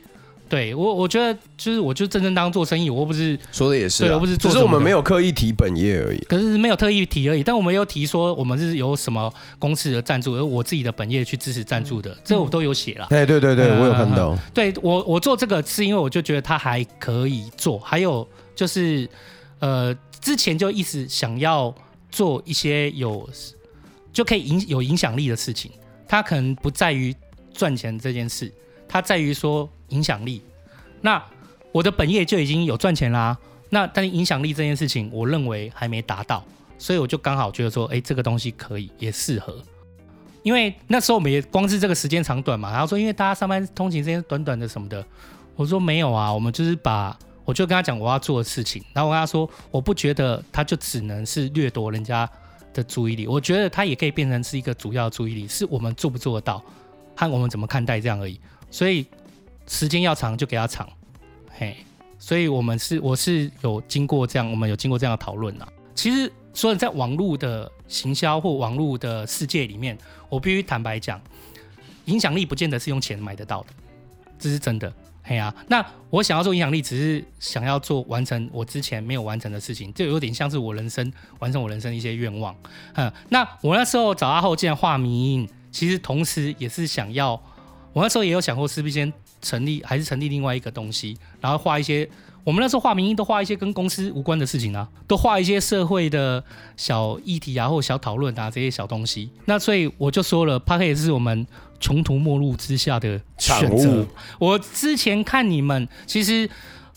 [0.48, 6.18] 对我，我觉得就是，我就正正当做生意，我又不是说的也是，对，我不是做，只是我们没有刻意提本业而已。
[6.28, 13.06] 可是没有特意提而已，但我们又提说我们是有什么公司的赞助，而我自己的本业去支持赞助的，这我都有写了。
[13.08, 14.36] 对对对对，我有看到。
[14.52, 19.08] 对我，我做这个是因为我就觉得它还可以做，还有就是
[19.60, 21.74] 呃，之前就一直想要
[22.10, 23.28] 做一些有
[24.12, 25.70] 就可以影有影响力的事情，
[26.06, 27.14] 它可能不在于
[27.52, 28.52] 赚钱这件事。
[28.86, 30.42] 它在于说影响力，
[31.00, 31.22] 那
[31.70, 33.36] 我的本业就已经有赚钱啦、
[33.70, 36.44] 那但是影响力这件事情，我认为还没达到，
[36.76, 39.56] 所以我就刚好觉得说，哎，这个东西可以也适合，
[40.42, 45.04] 因为那时候我们也光是这个时间长短嘛，然后说因为大家上班通勤时间短短的什么的，
[45.56, 52.28] 我说没有啊，我们就是把我就跟他讲我要做的事情，然后我跟他说，我不觉得他就只能是掠夺人家
[52.72, 56.62] 的注意力，我觉得他也可以变成是一个主要注意力，是我们做不做得到，
[57.16, 58.40] 和我们怎么看待这样而已。
[58.70, 59.06] 所以
[59.66, 60.88] 时间要长就给他长，
[61.50, 61.76] 嘿，
[62.18, 65.68] 所以我们是我是有经过这样，我们有经过这样的讨论啊。
[65.94, 69.96] 其实所以在网络的行销或网络的世界里面，
[70.28, 71.20] 我必须坦白讲，
[72.06, 73.68] 影响力不见得是用钱买得到的，
[74.38, 74.92] 这是真的。
[75.26, 82.54] 嘿呀、啊，那我想要做影响力，只是想要做完成我之前没有完成的事情，就有点像是我人生完成我人生的一些愿望。
[82.92, 87.32] 嗯，那我那时候找阿后进来画迷因，其实同时也是想要，
[87.94, 89.10] 我那时候也有想过是不是先
[89.44, 92.08] 成立，还是成立另外一个东西，然后画一些。
[92.42, 96.44] 我们那时候画迷因都画一些跟公司无关的事情啊，都画一些社会的
[96.76, 99.30] 小议题啊，或小讨论啊这些小东西。
[99.46, 101.46] 那所以我就说了，Podcast 是我们
[101.80, 104.06] 穷途末路之下的选择。
[104.38, 106.42] 我之前看你们，其实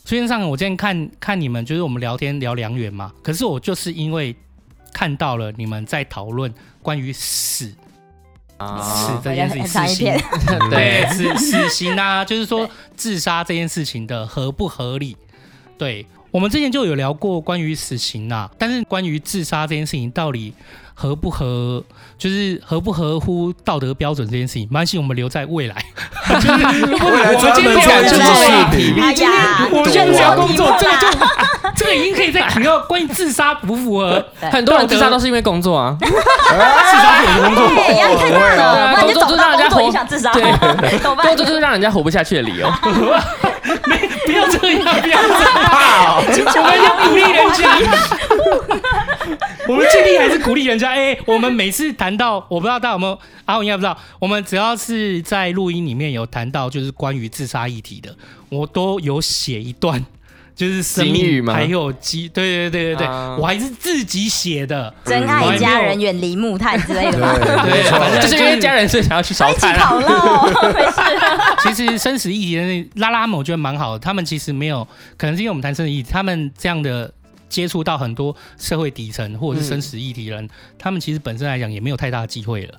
[0.03, 3.13] 实际上我之前看看你们，就是我们聊天聊良缘嘛。
[3.23, 4.35] 可是我就是因为
[4.91, 7.73] 看到了你们在讨论关于死。
[8.57, 10.21] 啊，死这件事情， 死刑，
[10.69, 15.15] 对，死死刑啊，就是说自杀这件事情的合不合理？
[15.77, 20.53] 对，我们之前就有聊过关于死刑啊，但是关于自杀这件事情到底
[20.93, 21.83] 合不合，
[22.17, 25.75] 就是合不合乎道德标准这件事情，没关系，我们留在未来。
[26.27, 31.07] 就 是未来我们今天讲就是视频，哎呀，我们现在工作这个就
[31.77, 37.63] 这个已经可以在谈到关于自杀不符合，很多人自杀都是因为工作啊， 自杀是工作，
[37.95, 39.91] 压力太大了，工作就是让人家活，
[40.33, 42.67] 对， 工作就是让人家活不下去的理由。
[43.85, 46.23] 没，不要这样，不要这样，怕哦，
[46.55, 47.63] 我们要鼓励人家，
[49.67, 50.89] 我们尽力还是鼓励人家。
[50.89, 58.15] 哎、欸，我们每次谈到，我不知道大家有没有，啊，我应该不知道，我们只要是在录音里面有谈到，就是关于自杀议题的，
[58.49, 60.05] 我都有写一段。
[60.57, 64.91] 就是生命还有机，对对对对对，我还是自己写的。
[65.05, 67.31] 珍爱家人，远离木炭之类的嘛。
[67.37, 69.71] 对，反正就是因为家人，所以想要去烧炭。
[69.71, 70.07] 一起烤肉，
[70.73, 70.99] 没事。
[71.73, 73.99] 其实生死议题的那拉拉姆，我觉得蛮好的。
[73.99, 77.13] 他们其实没有，可能是因为我们谈生死议题，他们这样的
[77.49, 82.73] 接触到很多社会底层或者是生死议题的人，他们其实本身来讲也没有太大的机会了。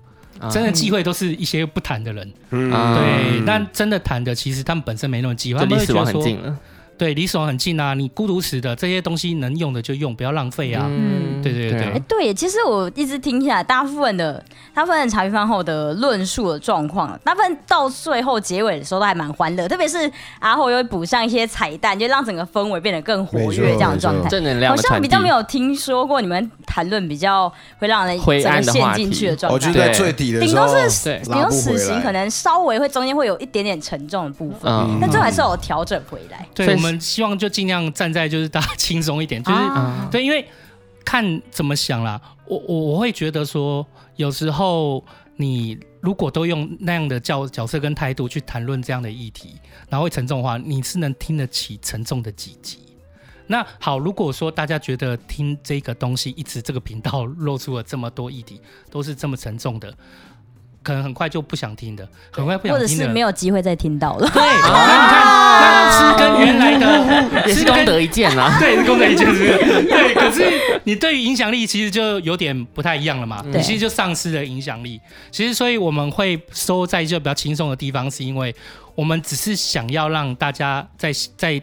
[0.53, 2.33] 真的机会都是一些不谈的人。
[2.51, 3.45] 嗯，对。
[3.45, 6.57] 但真的谈的，其实他们本身没那么机会，他们离死亡很近了。
[6.99, 7.95] 对，离手很近啊！
[7.95, 10.85] 你孤独死的这些东西能用的就用，不要浪费啊！
[10.89, 11.93] 嗯，对对对对。
[11.93, 24.29] 哎，对，其实我一直听下来，大部分的大部分茶余饭后的论述的状况，大部分到最后结尾的时候都还蛮欢乐，特别是阿后又会补上一些彩蛋，就让整个氛围变得更活跃这样的状态。
[24.29, 24.75] 正能量。
[24.75, 29.55] 好像比较没有听说过你们谈论比较会让人整个陷进去的状态。
[29.55, 36.47] 我觉得在最底的，顶多是顶多死刑可能稍微会中间会有一点点沉重的部分，但最后还是有调整回来。
[36.55, 40.47] 对，我们希望就尽量站在就是大家轻松一点，就是、啊、对，因为
[41.05, 42.21] 看怎么想啦。
[42.47, 45.05] 我我我会觉得说，有时候
[45.37, 49.57] 你如果都用那样的角角色跟态度去谈论这样的议题，
[49.91, 52.79] 然后会沉重的话，你是能听得起沉重的几集？
[53.47, 59.95] 那好，如果说大家觉得听这个东西，一直这个频道露出了这么多议题，都是这么沉重的。
[60.89, 64.27] 可能很快就不想听的，很快不想听的，或者是没有机会再听到了。
[64.31, 64.49] 对，那
[64.97, 65.21] 你看，
[65.61, 68.57] 那是跟原来的 也是功德一件啊。
[68.59, 69.49] 对，是功德一件是。
[69.85, 73.45] 对，可是你对于影响力其实就有点不太一样了嘛。
[73.49, 74.99] 你其实就丧失了影响力。
[75.31, 78.55] 其实，所以我们会收在就比较轻松的地方，是因为
[78.95, 81.61] 我们只是想要让大家在在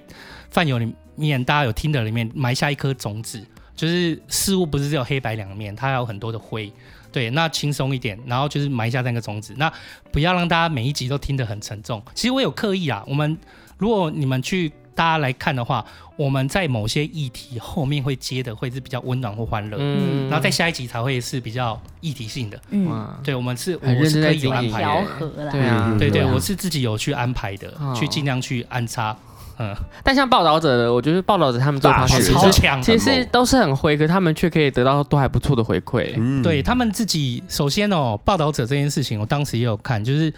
[0.51, 3.43] 饭友里面，大家有听的里面埋下一颗种子，
[3.75, 6.71] 就是事物不是只有黑白两面，它还有很多的灰。
[7.15, 9.71] 对，那轻松一点，然后就是埋下那个种子，那
[10.11, 12.03] 不要让大家每一集都听得很沉重。
[12.13, 13.37] 其实我有刻意啊，我们
[13.77, 15.85] 如果你们去大家来看的话，
[16.17, 29.17] 我们在某些议题后面会接的会是比较温暖或欢乐，嗯，然后在下一集才会是比较议题性的，嗯，对，我们是我是可以有安排的，对啊，对对，我是自己有去安排的，去尽量去安插。
[29.57, 36.13] 嗯，但像报道者的，我觉得报道者他们做的超强，其实都是很灰，可他们却可以得到都还不错的回馈。
[36.17, 40.33] 嗯，对他们自己，首先哦，报道者这件事情，我当时也有看，就是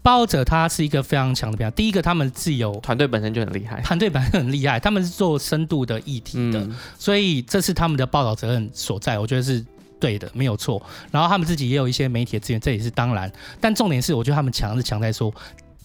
[0.00, 1.74] 报道者他是一个非常强的表现。
[1.74, 9.62] 第一个，他们自有团队本身就很厉害，团队本身很厉害，他们是做深度的议题的，嗯、所以这是他们的报道责任所在，我觉得是
[10.00, 10.80] 对的，没有错。
[11.10, 13.30] 然后他们自己也有一些媒体的资源，这也是当然。
[13.60, 15.30] 但重点是，我觉得他们强是强在说，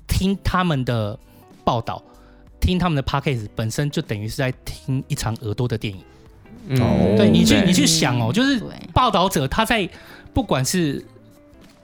[0.07, 1.19] 听他们的
[1.65, 2.01] 报道。
[2.67, 6.01] 听他们的 podcast 本身就等于是在听一场耳朵的电影。
[6.81, 8.61] 哦，对，你去你去想哦，就是
[8.93, 9.89] 报道者他在
[10.33, 11.01] 不管是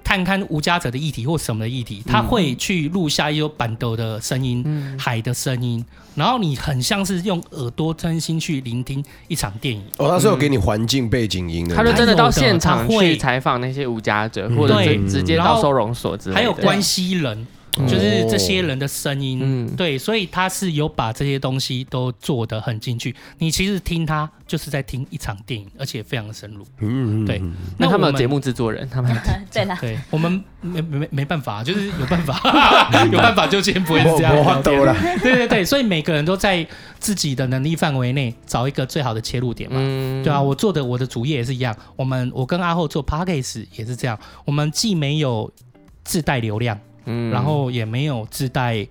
[0.04, 4.62] 探勘无家者的议题或什么的议题，他会去录下一有板豆的声音、
[5.00, 5.84] 海的声音，
[6.16, 9.82] 然后你很像是用耳朵真心去聆听一场电影。
[9.96, 17.48] 哦，他是有给你环境背景音的，他就真的到现场去采访那些无家者，或者直接到收容所之类的，还有关系人。
[17.88, 19.76] 就是这些人的声音，嗯。
[19.76, 23.16] 对，所以他是有把这些东西都做得很进去。
[23.40, 26.64] 你其实听他就是在听一场电影，而且非常的深入。
[26.80, 27.42] 嗯对，
[27.78, 29.16] 那他们节目制作人，他们
[29.52, 32.40] 对啦， 对我们没没没办法，就是有办法，
[33.12, 34.64] 有办法就先不会是这样我聊天。
[34.64, 36.66] 多了，对对对，所以每个人都在
[37.00, 39.78] 自己的能力范围内找一个最好的切入点嘛。
[39.80, 40.24] 嗯。
[40.24, 41.76] 对啊，我做的我的主业也是一样。
[41.96, 45.52] 我们我跟阿厚做 podcast 也是这样，我们既没有
[46.04, 48.86] 自带流量，嗯然后也没有自带，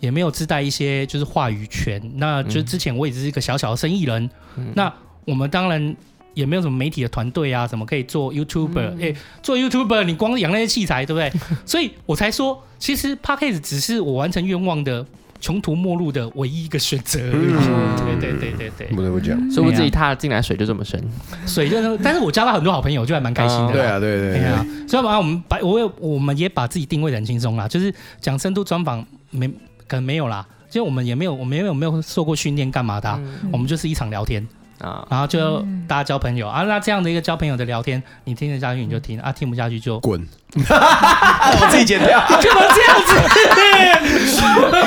[0.00, 2.00] 也没有自带一些就是话语权。
[2.16, 4.92] 那就之前我也只是一个小小的生意人，嗯那
[5.24, 5.96] 我们当然。
[6.36, 8.88] 也没有什么媒体的团队啊，什么可以做 YouTuber？
[9.00, 11.32] 哎、嗯做 YouTuber 你光养那些器材，对不对？
[11.64, 15.06] 所以我才说，其实 Podcast 只是我完成愿望的
[15.40, 17.20] 穷途末路的唯一一个选择。
[17.20, 17.52] 而已。
[17.52, 17.96] 嗯。
[18.18, 21.02] 对对对对对，不得不讲，所以我自己踏进来水就这么深。
[21.46, 23.66] 水就是，但是我交到很多好朋友，就还蛮开心的。
[23.66, 23.72] 啦。
[23.72, 24.40] 对啊，对对对。
[24.40, 29.48] 对啊，所以把我们把我也我们也把自己定位得很轻松啦，就是讲深度专访没
[29.86, 33.20] 可能没有啦，就我们也没有我们也没有没有受过训练干嘛的啊、
[33.52, 34.46] 我们就是一场聊天，
[34.80, 40.20] 啊，然后就大家交朋友啊，那这样的一个交朋友的聊天，你听得下去你就听啊，听不下去就滚！
[40.56, 42.18] 我自己剪掉。
[42.28, 43.14] 干嘛这样子？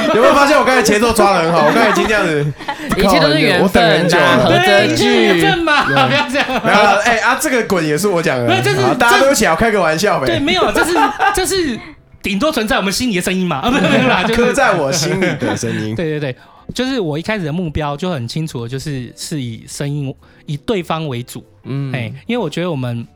[0.16, 1.66] 有没有发现我刚才节奏抓的很好？
[1.68, 2.54] 我刚才已经这样子，
[2.98, 4.18] 一切都是缘我等很久。
[4.18, 5.62] 合对，着你是缘剧。
[5.62, 6.48] 嘛，不要这样。
[6.64, 10.98] 没有啦，哎啊，这个滚也是我讲的，没有这是大家对不起啊，我开个玩笑呗对，没有，这是
[11.36, 11.80] 这是
[12.22, 15.96] 顶多存在我们心里的声音嘛，啊，没有没有啦，就是刻在我心里的声音。
[15.96, 16.36] 对对对，
[16.74, 20.14] 就是我一开始的目标就很清楚的，就是是以声音
[20.46, 23.08] 以对方为主，嗯哎、因为我觉得我们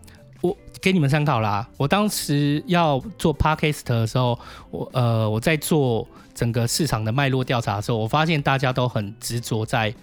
[0.42, 1.68] 我给你们参考啦。
[1.78, 4.38] 我当时要做 podcast 的时候，
[4.72, 9.94] 我呃我在做整个市场的脉络调查的时候，我发现大家都很执着在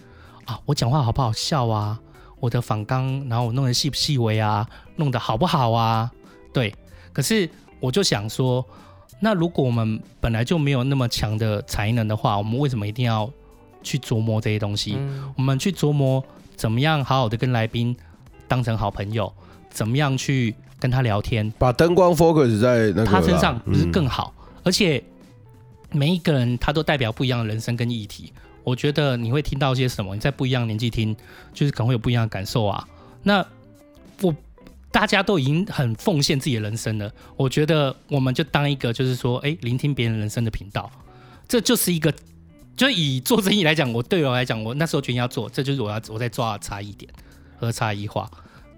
[0.45, 1.99] 啊，我讲话好不好笑啊，
[2.39, 6.11] 我的仿纲，然后我弄得细不细微啊，弄得好不好啊，
[6.53, 6.73] 对。
[7.13, 8.65] 可是我就想说，
[9.21, 13.29] 那如果我们本来就没有那么强的才能的话，我们为什么一定要
[13.83, 14.97] 去琢磨这些东西？
[14.99, 16.23] 嗯我们去琢磨
[16.57, 17.97] 怎么样好好的跟来宾
[18.47, 19.33] 当成好朋友，
[19.71, 24.35] 怎么样去跟他聊天，把灯光 focus 在那个他身上不是更嗯好？
[24.63, 25.03] 而且
[25.91, 28.33] 每一个人他都代表不一样的人生跟议题。
[28.63, 30.15] 我觉得你会听到些什么？
[30.15, 31.17] 你在不一样的年纪听，
[31.55, 32.87] 就是可能会有不一样的感受啊。
[33.23, 33.45] 那
[34.21, 34.35] 我
[34.91, 40.91] 大家都已经很奉献自己的人生了，我觉得我们就当一个就是说，哎，聆听别人人生的频道，
[41.49, 42.13] 这就是一个。
[42.81, 47.13] 就以做生意来讲，我对我来讲，我那时候决定要做，这就是我要我在抓的差异点
[47.59, 48.27] 和差异化。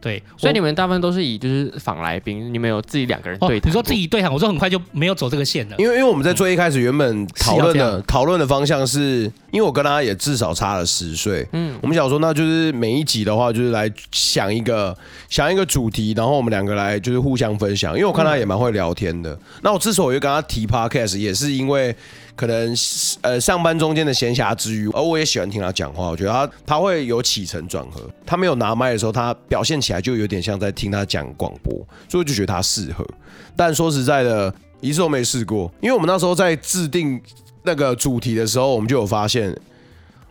[0.01, 3.61] 对，所以你们大部分都是以就是访来宾，你们有自己两个人哦，对。
[3.65, 5.77] 你说自己对谈，我说很快就没有走这个线了。
[5.79, 14.99] 因为因为我们在最一开始原本讨论的讨论的方向是，因为我跟他也至少差了十岁，嗯我们想说那就是每一集的话就是来想一个
[15.29, 17.95] 想一个主题，然后我们两个来就是互相分享。
[17.95, 21.95] 因为我看他也蛮会聊天的，那我之所以会跟他提 podcast，也是因为
[22.35, 22.75] 可能
[23.21, 28.09] 呃上班中间的闲暇之余，而我也喜欢听他讲话，我觉得他他会有起承转合。
[28.25, 31.75] 他没有拿麦的时候，他表现起来就有点像在听他讲广播，
[32.09, 33.07] 所以就觉得他适合。
[33.55, 37.21] 但说实在的，一次都没试过，因为我们那时候在制定
[37.63, 39.51] 那个主题的时候，我们就有发现，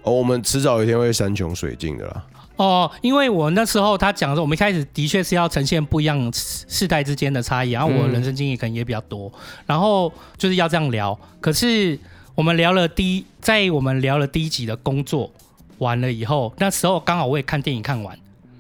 [0.02, 2.26] 哦，我们迟早有一天会山穷水尽的啦。
[2.58, 9.32] 哦，因为我那时候他讲的时候，我们一开始的确是要呈现不一样世代之间的差异，然后我人生经历可能也比较多，
[9.66, 11.18] 然后就是要这样聊。
[11.39, 11.97] 可是
[12.36, 15.32] 我们聊了第一，在我们聊了第一集的工作
[15.80, 18.16] 完了以后，那时候刚好我也看电影看完，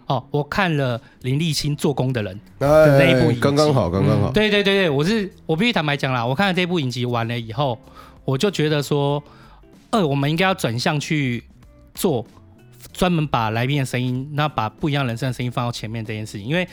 [0.07, 4.31] 哦，我看了林立新做工的人，那一部影集刚刚好，刚刚好。
[4.31, 7.77] 对对对对，我是我必须坦白讲啦，我看了这部影集完了以后，
[8.25, 9.21] 我就觉得说，
[9.91, 11.43] 呃，我们应该要转向去
[11.93, 12.25] 做
[12.93, 16.67] 专门把来宾的声音，那把不一样人生的声音放到前面这件事情，因为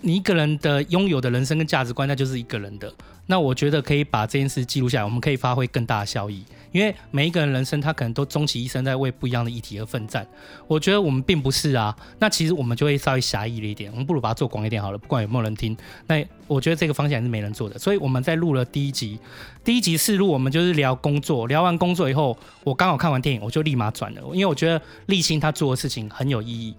[0.00, 2.92] 你一个人的拥有的人生跟价值观，那就是一个人的。
[3.26, 6.42] 那我觉得可以把这件事记录下来，我们可以发挥更大的效益。
[6.72, 10.26] 因为每一个人人生，他可能都终其一生在为不一样的议题而奋战。
[10.66, 15.76] 我觉得我们并不是啊，那其实我们就会稍微狭义了一点，我们不如把它做广一点好了，不管有没有人听。
[16.06, 19.18] 那我觉得这个方向是没人做的，所以我们在录了第一集，
[19.64, 26.74] 第一集试录，我们就是聊工作，聊完工作以后，我刚好看完电影，我就立马转了，因为我觉得沥青他做的事情很有意义。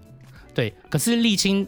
[0.54, 1.66] 对，可是沥青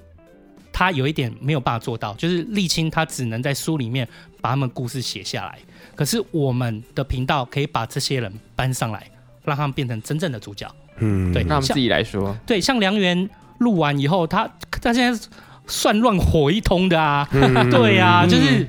[0.73, 4.09] 他有一点没有办法做到，就是沥青他只能在书里面
[4.41, 5.59] 把他们故事写下来。
[5.95, 9.07] 可是我们的频道可以把这些人搬上来，
[9.45, 10.67] 让他们变成真正的主角。
[10.99, 14.51] 嗯，对，那我们自己来说，对，像梁元录完以后，他
[14.81, 15.29] 他现在
[15.67, 18.67] 算乱火一通的啊，嗯对啊，就是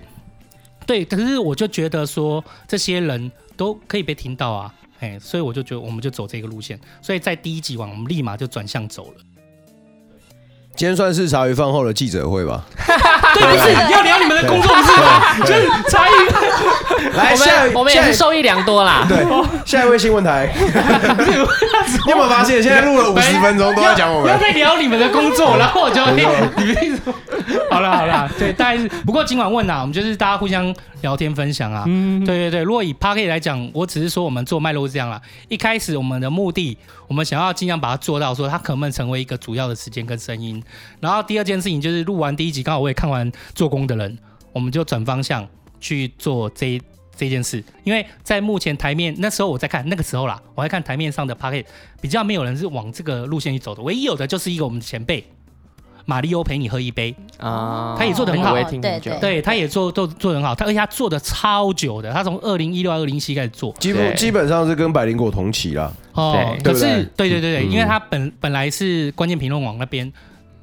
[0.86, 1.06] 对。
[1.06, 6.80] 可是我就觉得说，这些人都可以被听到啊，哎，所以我就觉得我们就走这个路线。
[7.02, 9.18] 所以在第一集完，我们立马就转向走了。
[10.76, 12.64] 今天算是茶余饭后的记者会吧？
[13.36, 15.22] 对，不是要聊你们的工作不是吗？
[15.46, 16.14] 就是茶余。
[17.16, 19.06] 来，我下们我们也是受益良多啦。
[19.08, 19.24] 对，
[19.66, 20.52] 下一位新闻台。
[20.56, 24.32] 你有没有发现，现在录了五十分钟都在讲我们？
[24.32, 27.04] 要在聊你们的工作，然后我就哎，你们？
[27.70, 28.88] 好了好了，对，大概是。
[29.06, 31.84] 不过今晚问呐，我们就是大家互相聊天分享啊。
[31.88, 32.62] 嗯，对对对。
[32.64, 35.22] 如果以 Podcast 来讲，我只是说我们做脉络是这样啦。
[35.50, 36.78] 一开始我们的目的，
[37.08, 40.62] 我们想要尽量把它做到，说它可不可能成为一个主要的时间跟声音。
[41.00, 44.16] 然后第二件事情就是录完第一集，刚好我也看完《做工的人》，
[44.52, 45.48] 我们就转方向
[45.80, 46.80] 去做这
[47.16, 47.64] 这件事。
[47.84, 51.70] 因为在目前台面那时候我在看那个时候啦，我在看台面上的 p a c k e t
[52.02, 55.24] 比较没有人是往这个路线去走的，唯一有的就是一个我们的前辈。
[56.06, 57.16] 马里欧陪你喝一杯。
[57.38, 65.92] 啊，他也做的很好，对对对，他也做做做得很好，他而且他做的超久的，他从二零一六二零一七开始做，基本基本上是跟百灵果同期啦。
[66.14, 67.42] 哦，可是对对？
[67.42, 70.12] 对对，因为他本本来是关键评论网那边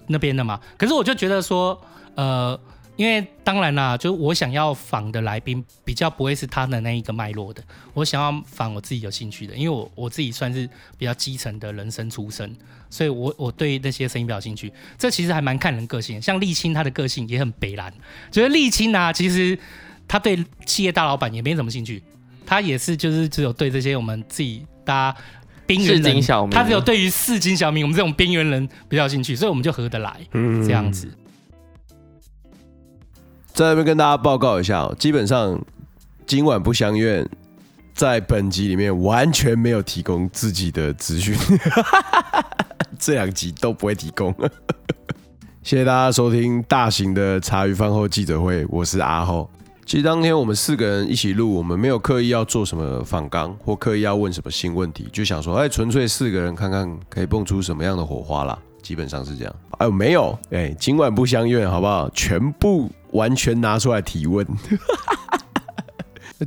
[0.07, 1.81] 那边的嘛，可是我就觉得说，
[2.15, 2.59] 呃。
[3.01, 7.63] 因为当然啦，就是我想要访的来宾比较不会是他的那一个脉络的，
[7.95, 12.55] 我想要访我自己有兴趣的，因为我我自己算是比较基层的人生出身，
[12.91, 14.71] 所以我我对那些声音比较兴趣。
[14.99, 17.91] 这其实还蛮看人个性，像沥青他的个性也很北蓝，
[18.31, 19.59] 觉得沥青啊，其实
[20.07, 22.03] 他对企业大老板也没什么兴趣，
[22.45, 25.19] 他也是就是只有对这些我们自己大家
[25.65, 31.11] 边缘人，他只有对于市井小民我们这种边缘人比较兴趣，所以我们就合得来，嗯，这样子。
[33.53, 35.61] 在这边跟大家报告一下哦，基本上
[36.27, 37.29] 今晚不相怨，
[37.95, 41.37] 在本集里面完全没有提供自己的资讯，
[42.99, 44.35] 这两集都不会提供。
[45.63, 49.49] 谢谢大家收听大型的茶余饭后记者会，我是阿浩。
[49.85, 58.59] 其实当天我们四个人一起录，我们没有刻意要做什么访纲，或刻意要问什么新问题，就想说，哎，纯粹四个人看看可以蹦出什么样的火花啦。
[58.81, 59.55] 基本上是这样。
[59.79, 62.09] 哎，没有，哎，今晚不相怨，好不好？
[62.11, 62.91] 全部。
[63.13, 64.47] 完全拿出来提问，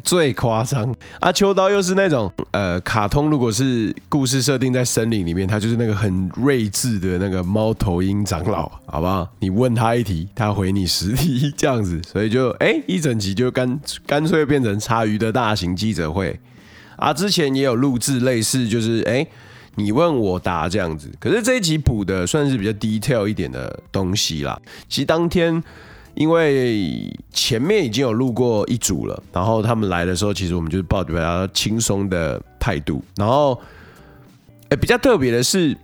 [0.03, 0.91] 最夸张。
[1.19, 9.27] 啊，秋刀又是那种呃，卡通如果是故事设定在森林里面，他就是那个很睿智的那个猫头鹰长老，好不好？
[9.37, 16.39] 你问他一题，他回你十题，这样子，所以就哎、一整集就干干脆变成茶余的大型记者会。
[16.95, 19.27] 啊，之前也有录制类似，就是哎、
[19.75, 21.11] 你问我答这样子。
[21.19, 24.59] 可是这一集补的算是比较 detail 一点的东西啦。
[24.89, 25.63] 其实当天。
[26.15, 33.03] 因为前面已经有录过一组了，然后他们来的时候，其实我们就是抱着比较轻松的态度。
[33.15, 33.59] 然后，
[34.69, 35.75] 哎，比较特别的是，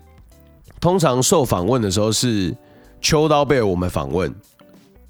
[0.80, 2.56] 通常受访问的时候是
[3.02, 4.34] 秋刀被我们访问。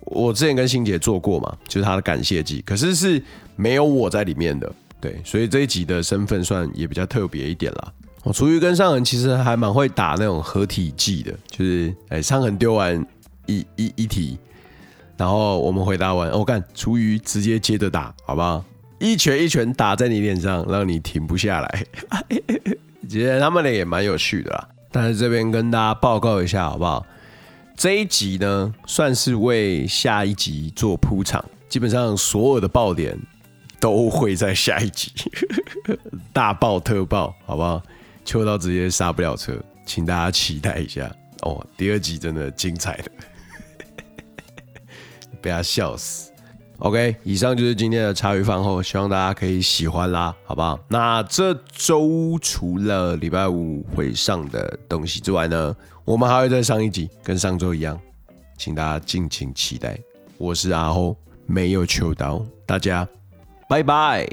[0.06, 3.22] 我之前跟欣姐做过嘛，就是他的感谢祭，可是是
[3.56, 4.72] 没有我在里面的。
[5.02, 7.94] 对，所以这一集的身份算也比较特别一点啦。
[8.24, 13.06] 我厨余跟上人其实还蛮会打那种合体技的，就是哎，上人丢完
[13.46, 14.38] 一一一题。
[15.20, 18.64] 然后我们回答完，我看厨余直接接着打，好不好？
[19.00, 21.86] 一拳一拳打在你脸上，让你停不下来。
[23.10, 24.70] 其实他们也蛮有趣的啦。
[24.94, 27.06] 但是这边跟大家报告一下，好不好？
[27.76, 33.20] 这一集呢，算是为下一集做铺场，基本上所有的爆点
[33.78, 35.12] 都会在下一集，
[36.32, 37.84] 大爆特爆，好不好？
[38.24, 39.54] 秋刀直接刹不了车，
[39.86, 41.62] 请大家期待一下哦。
[41.76, 43.12] 第二集真的精彩的。
[45.42, 46.32] 被他笑死。
[46.80, 50.80] OK，以上就是今天的茶余饭后，希望大家可以喜欢啦，好不好？
[50.88, 55.76] 那这周除了礼拜五会上的东西之外呢，
[56.06, 58.00] 我们还会再上一集，跟上周一样，
[58.58, 60.00] 请大家敬请期待。
[60.38, 63.06] 我是阿后，没有秋刀，大家
[63.68, 64.26] 拜拜。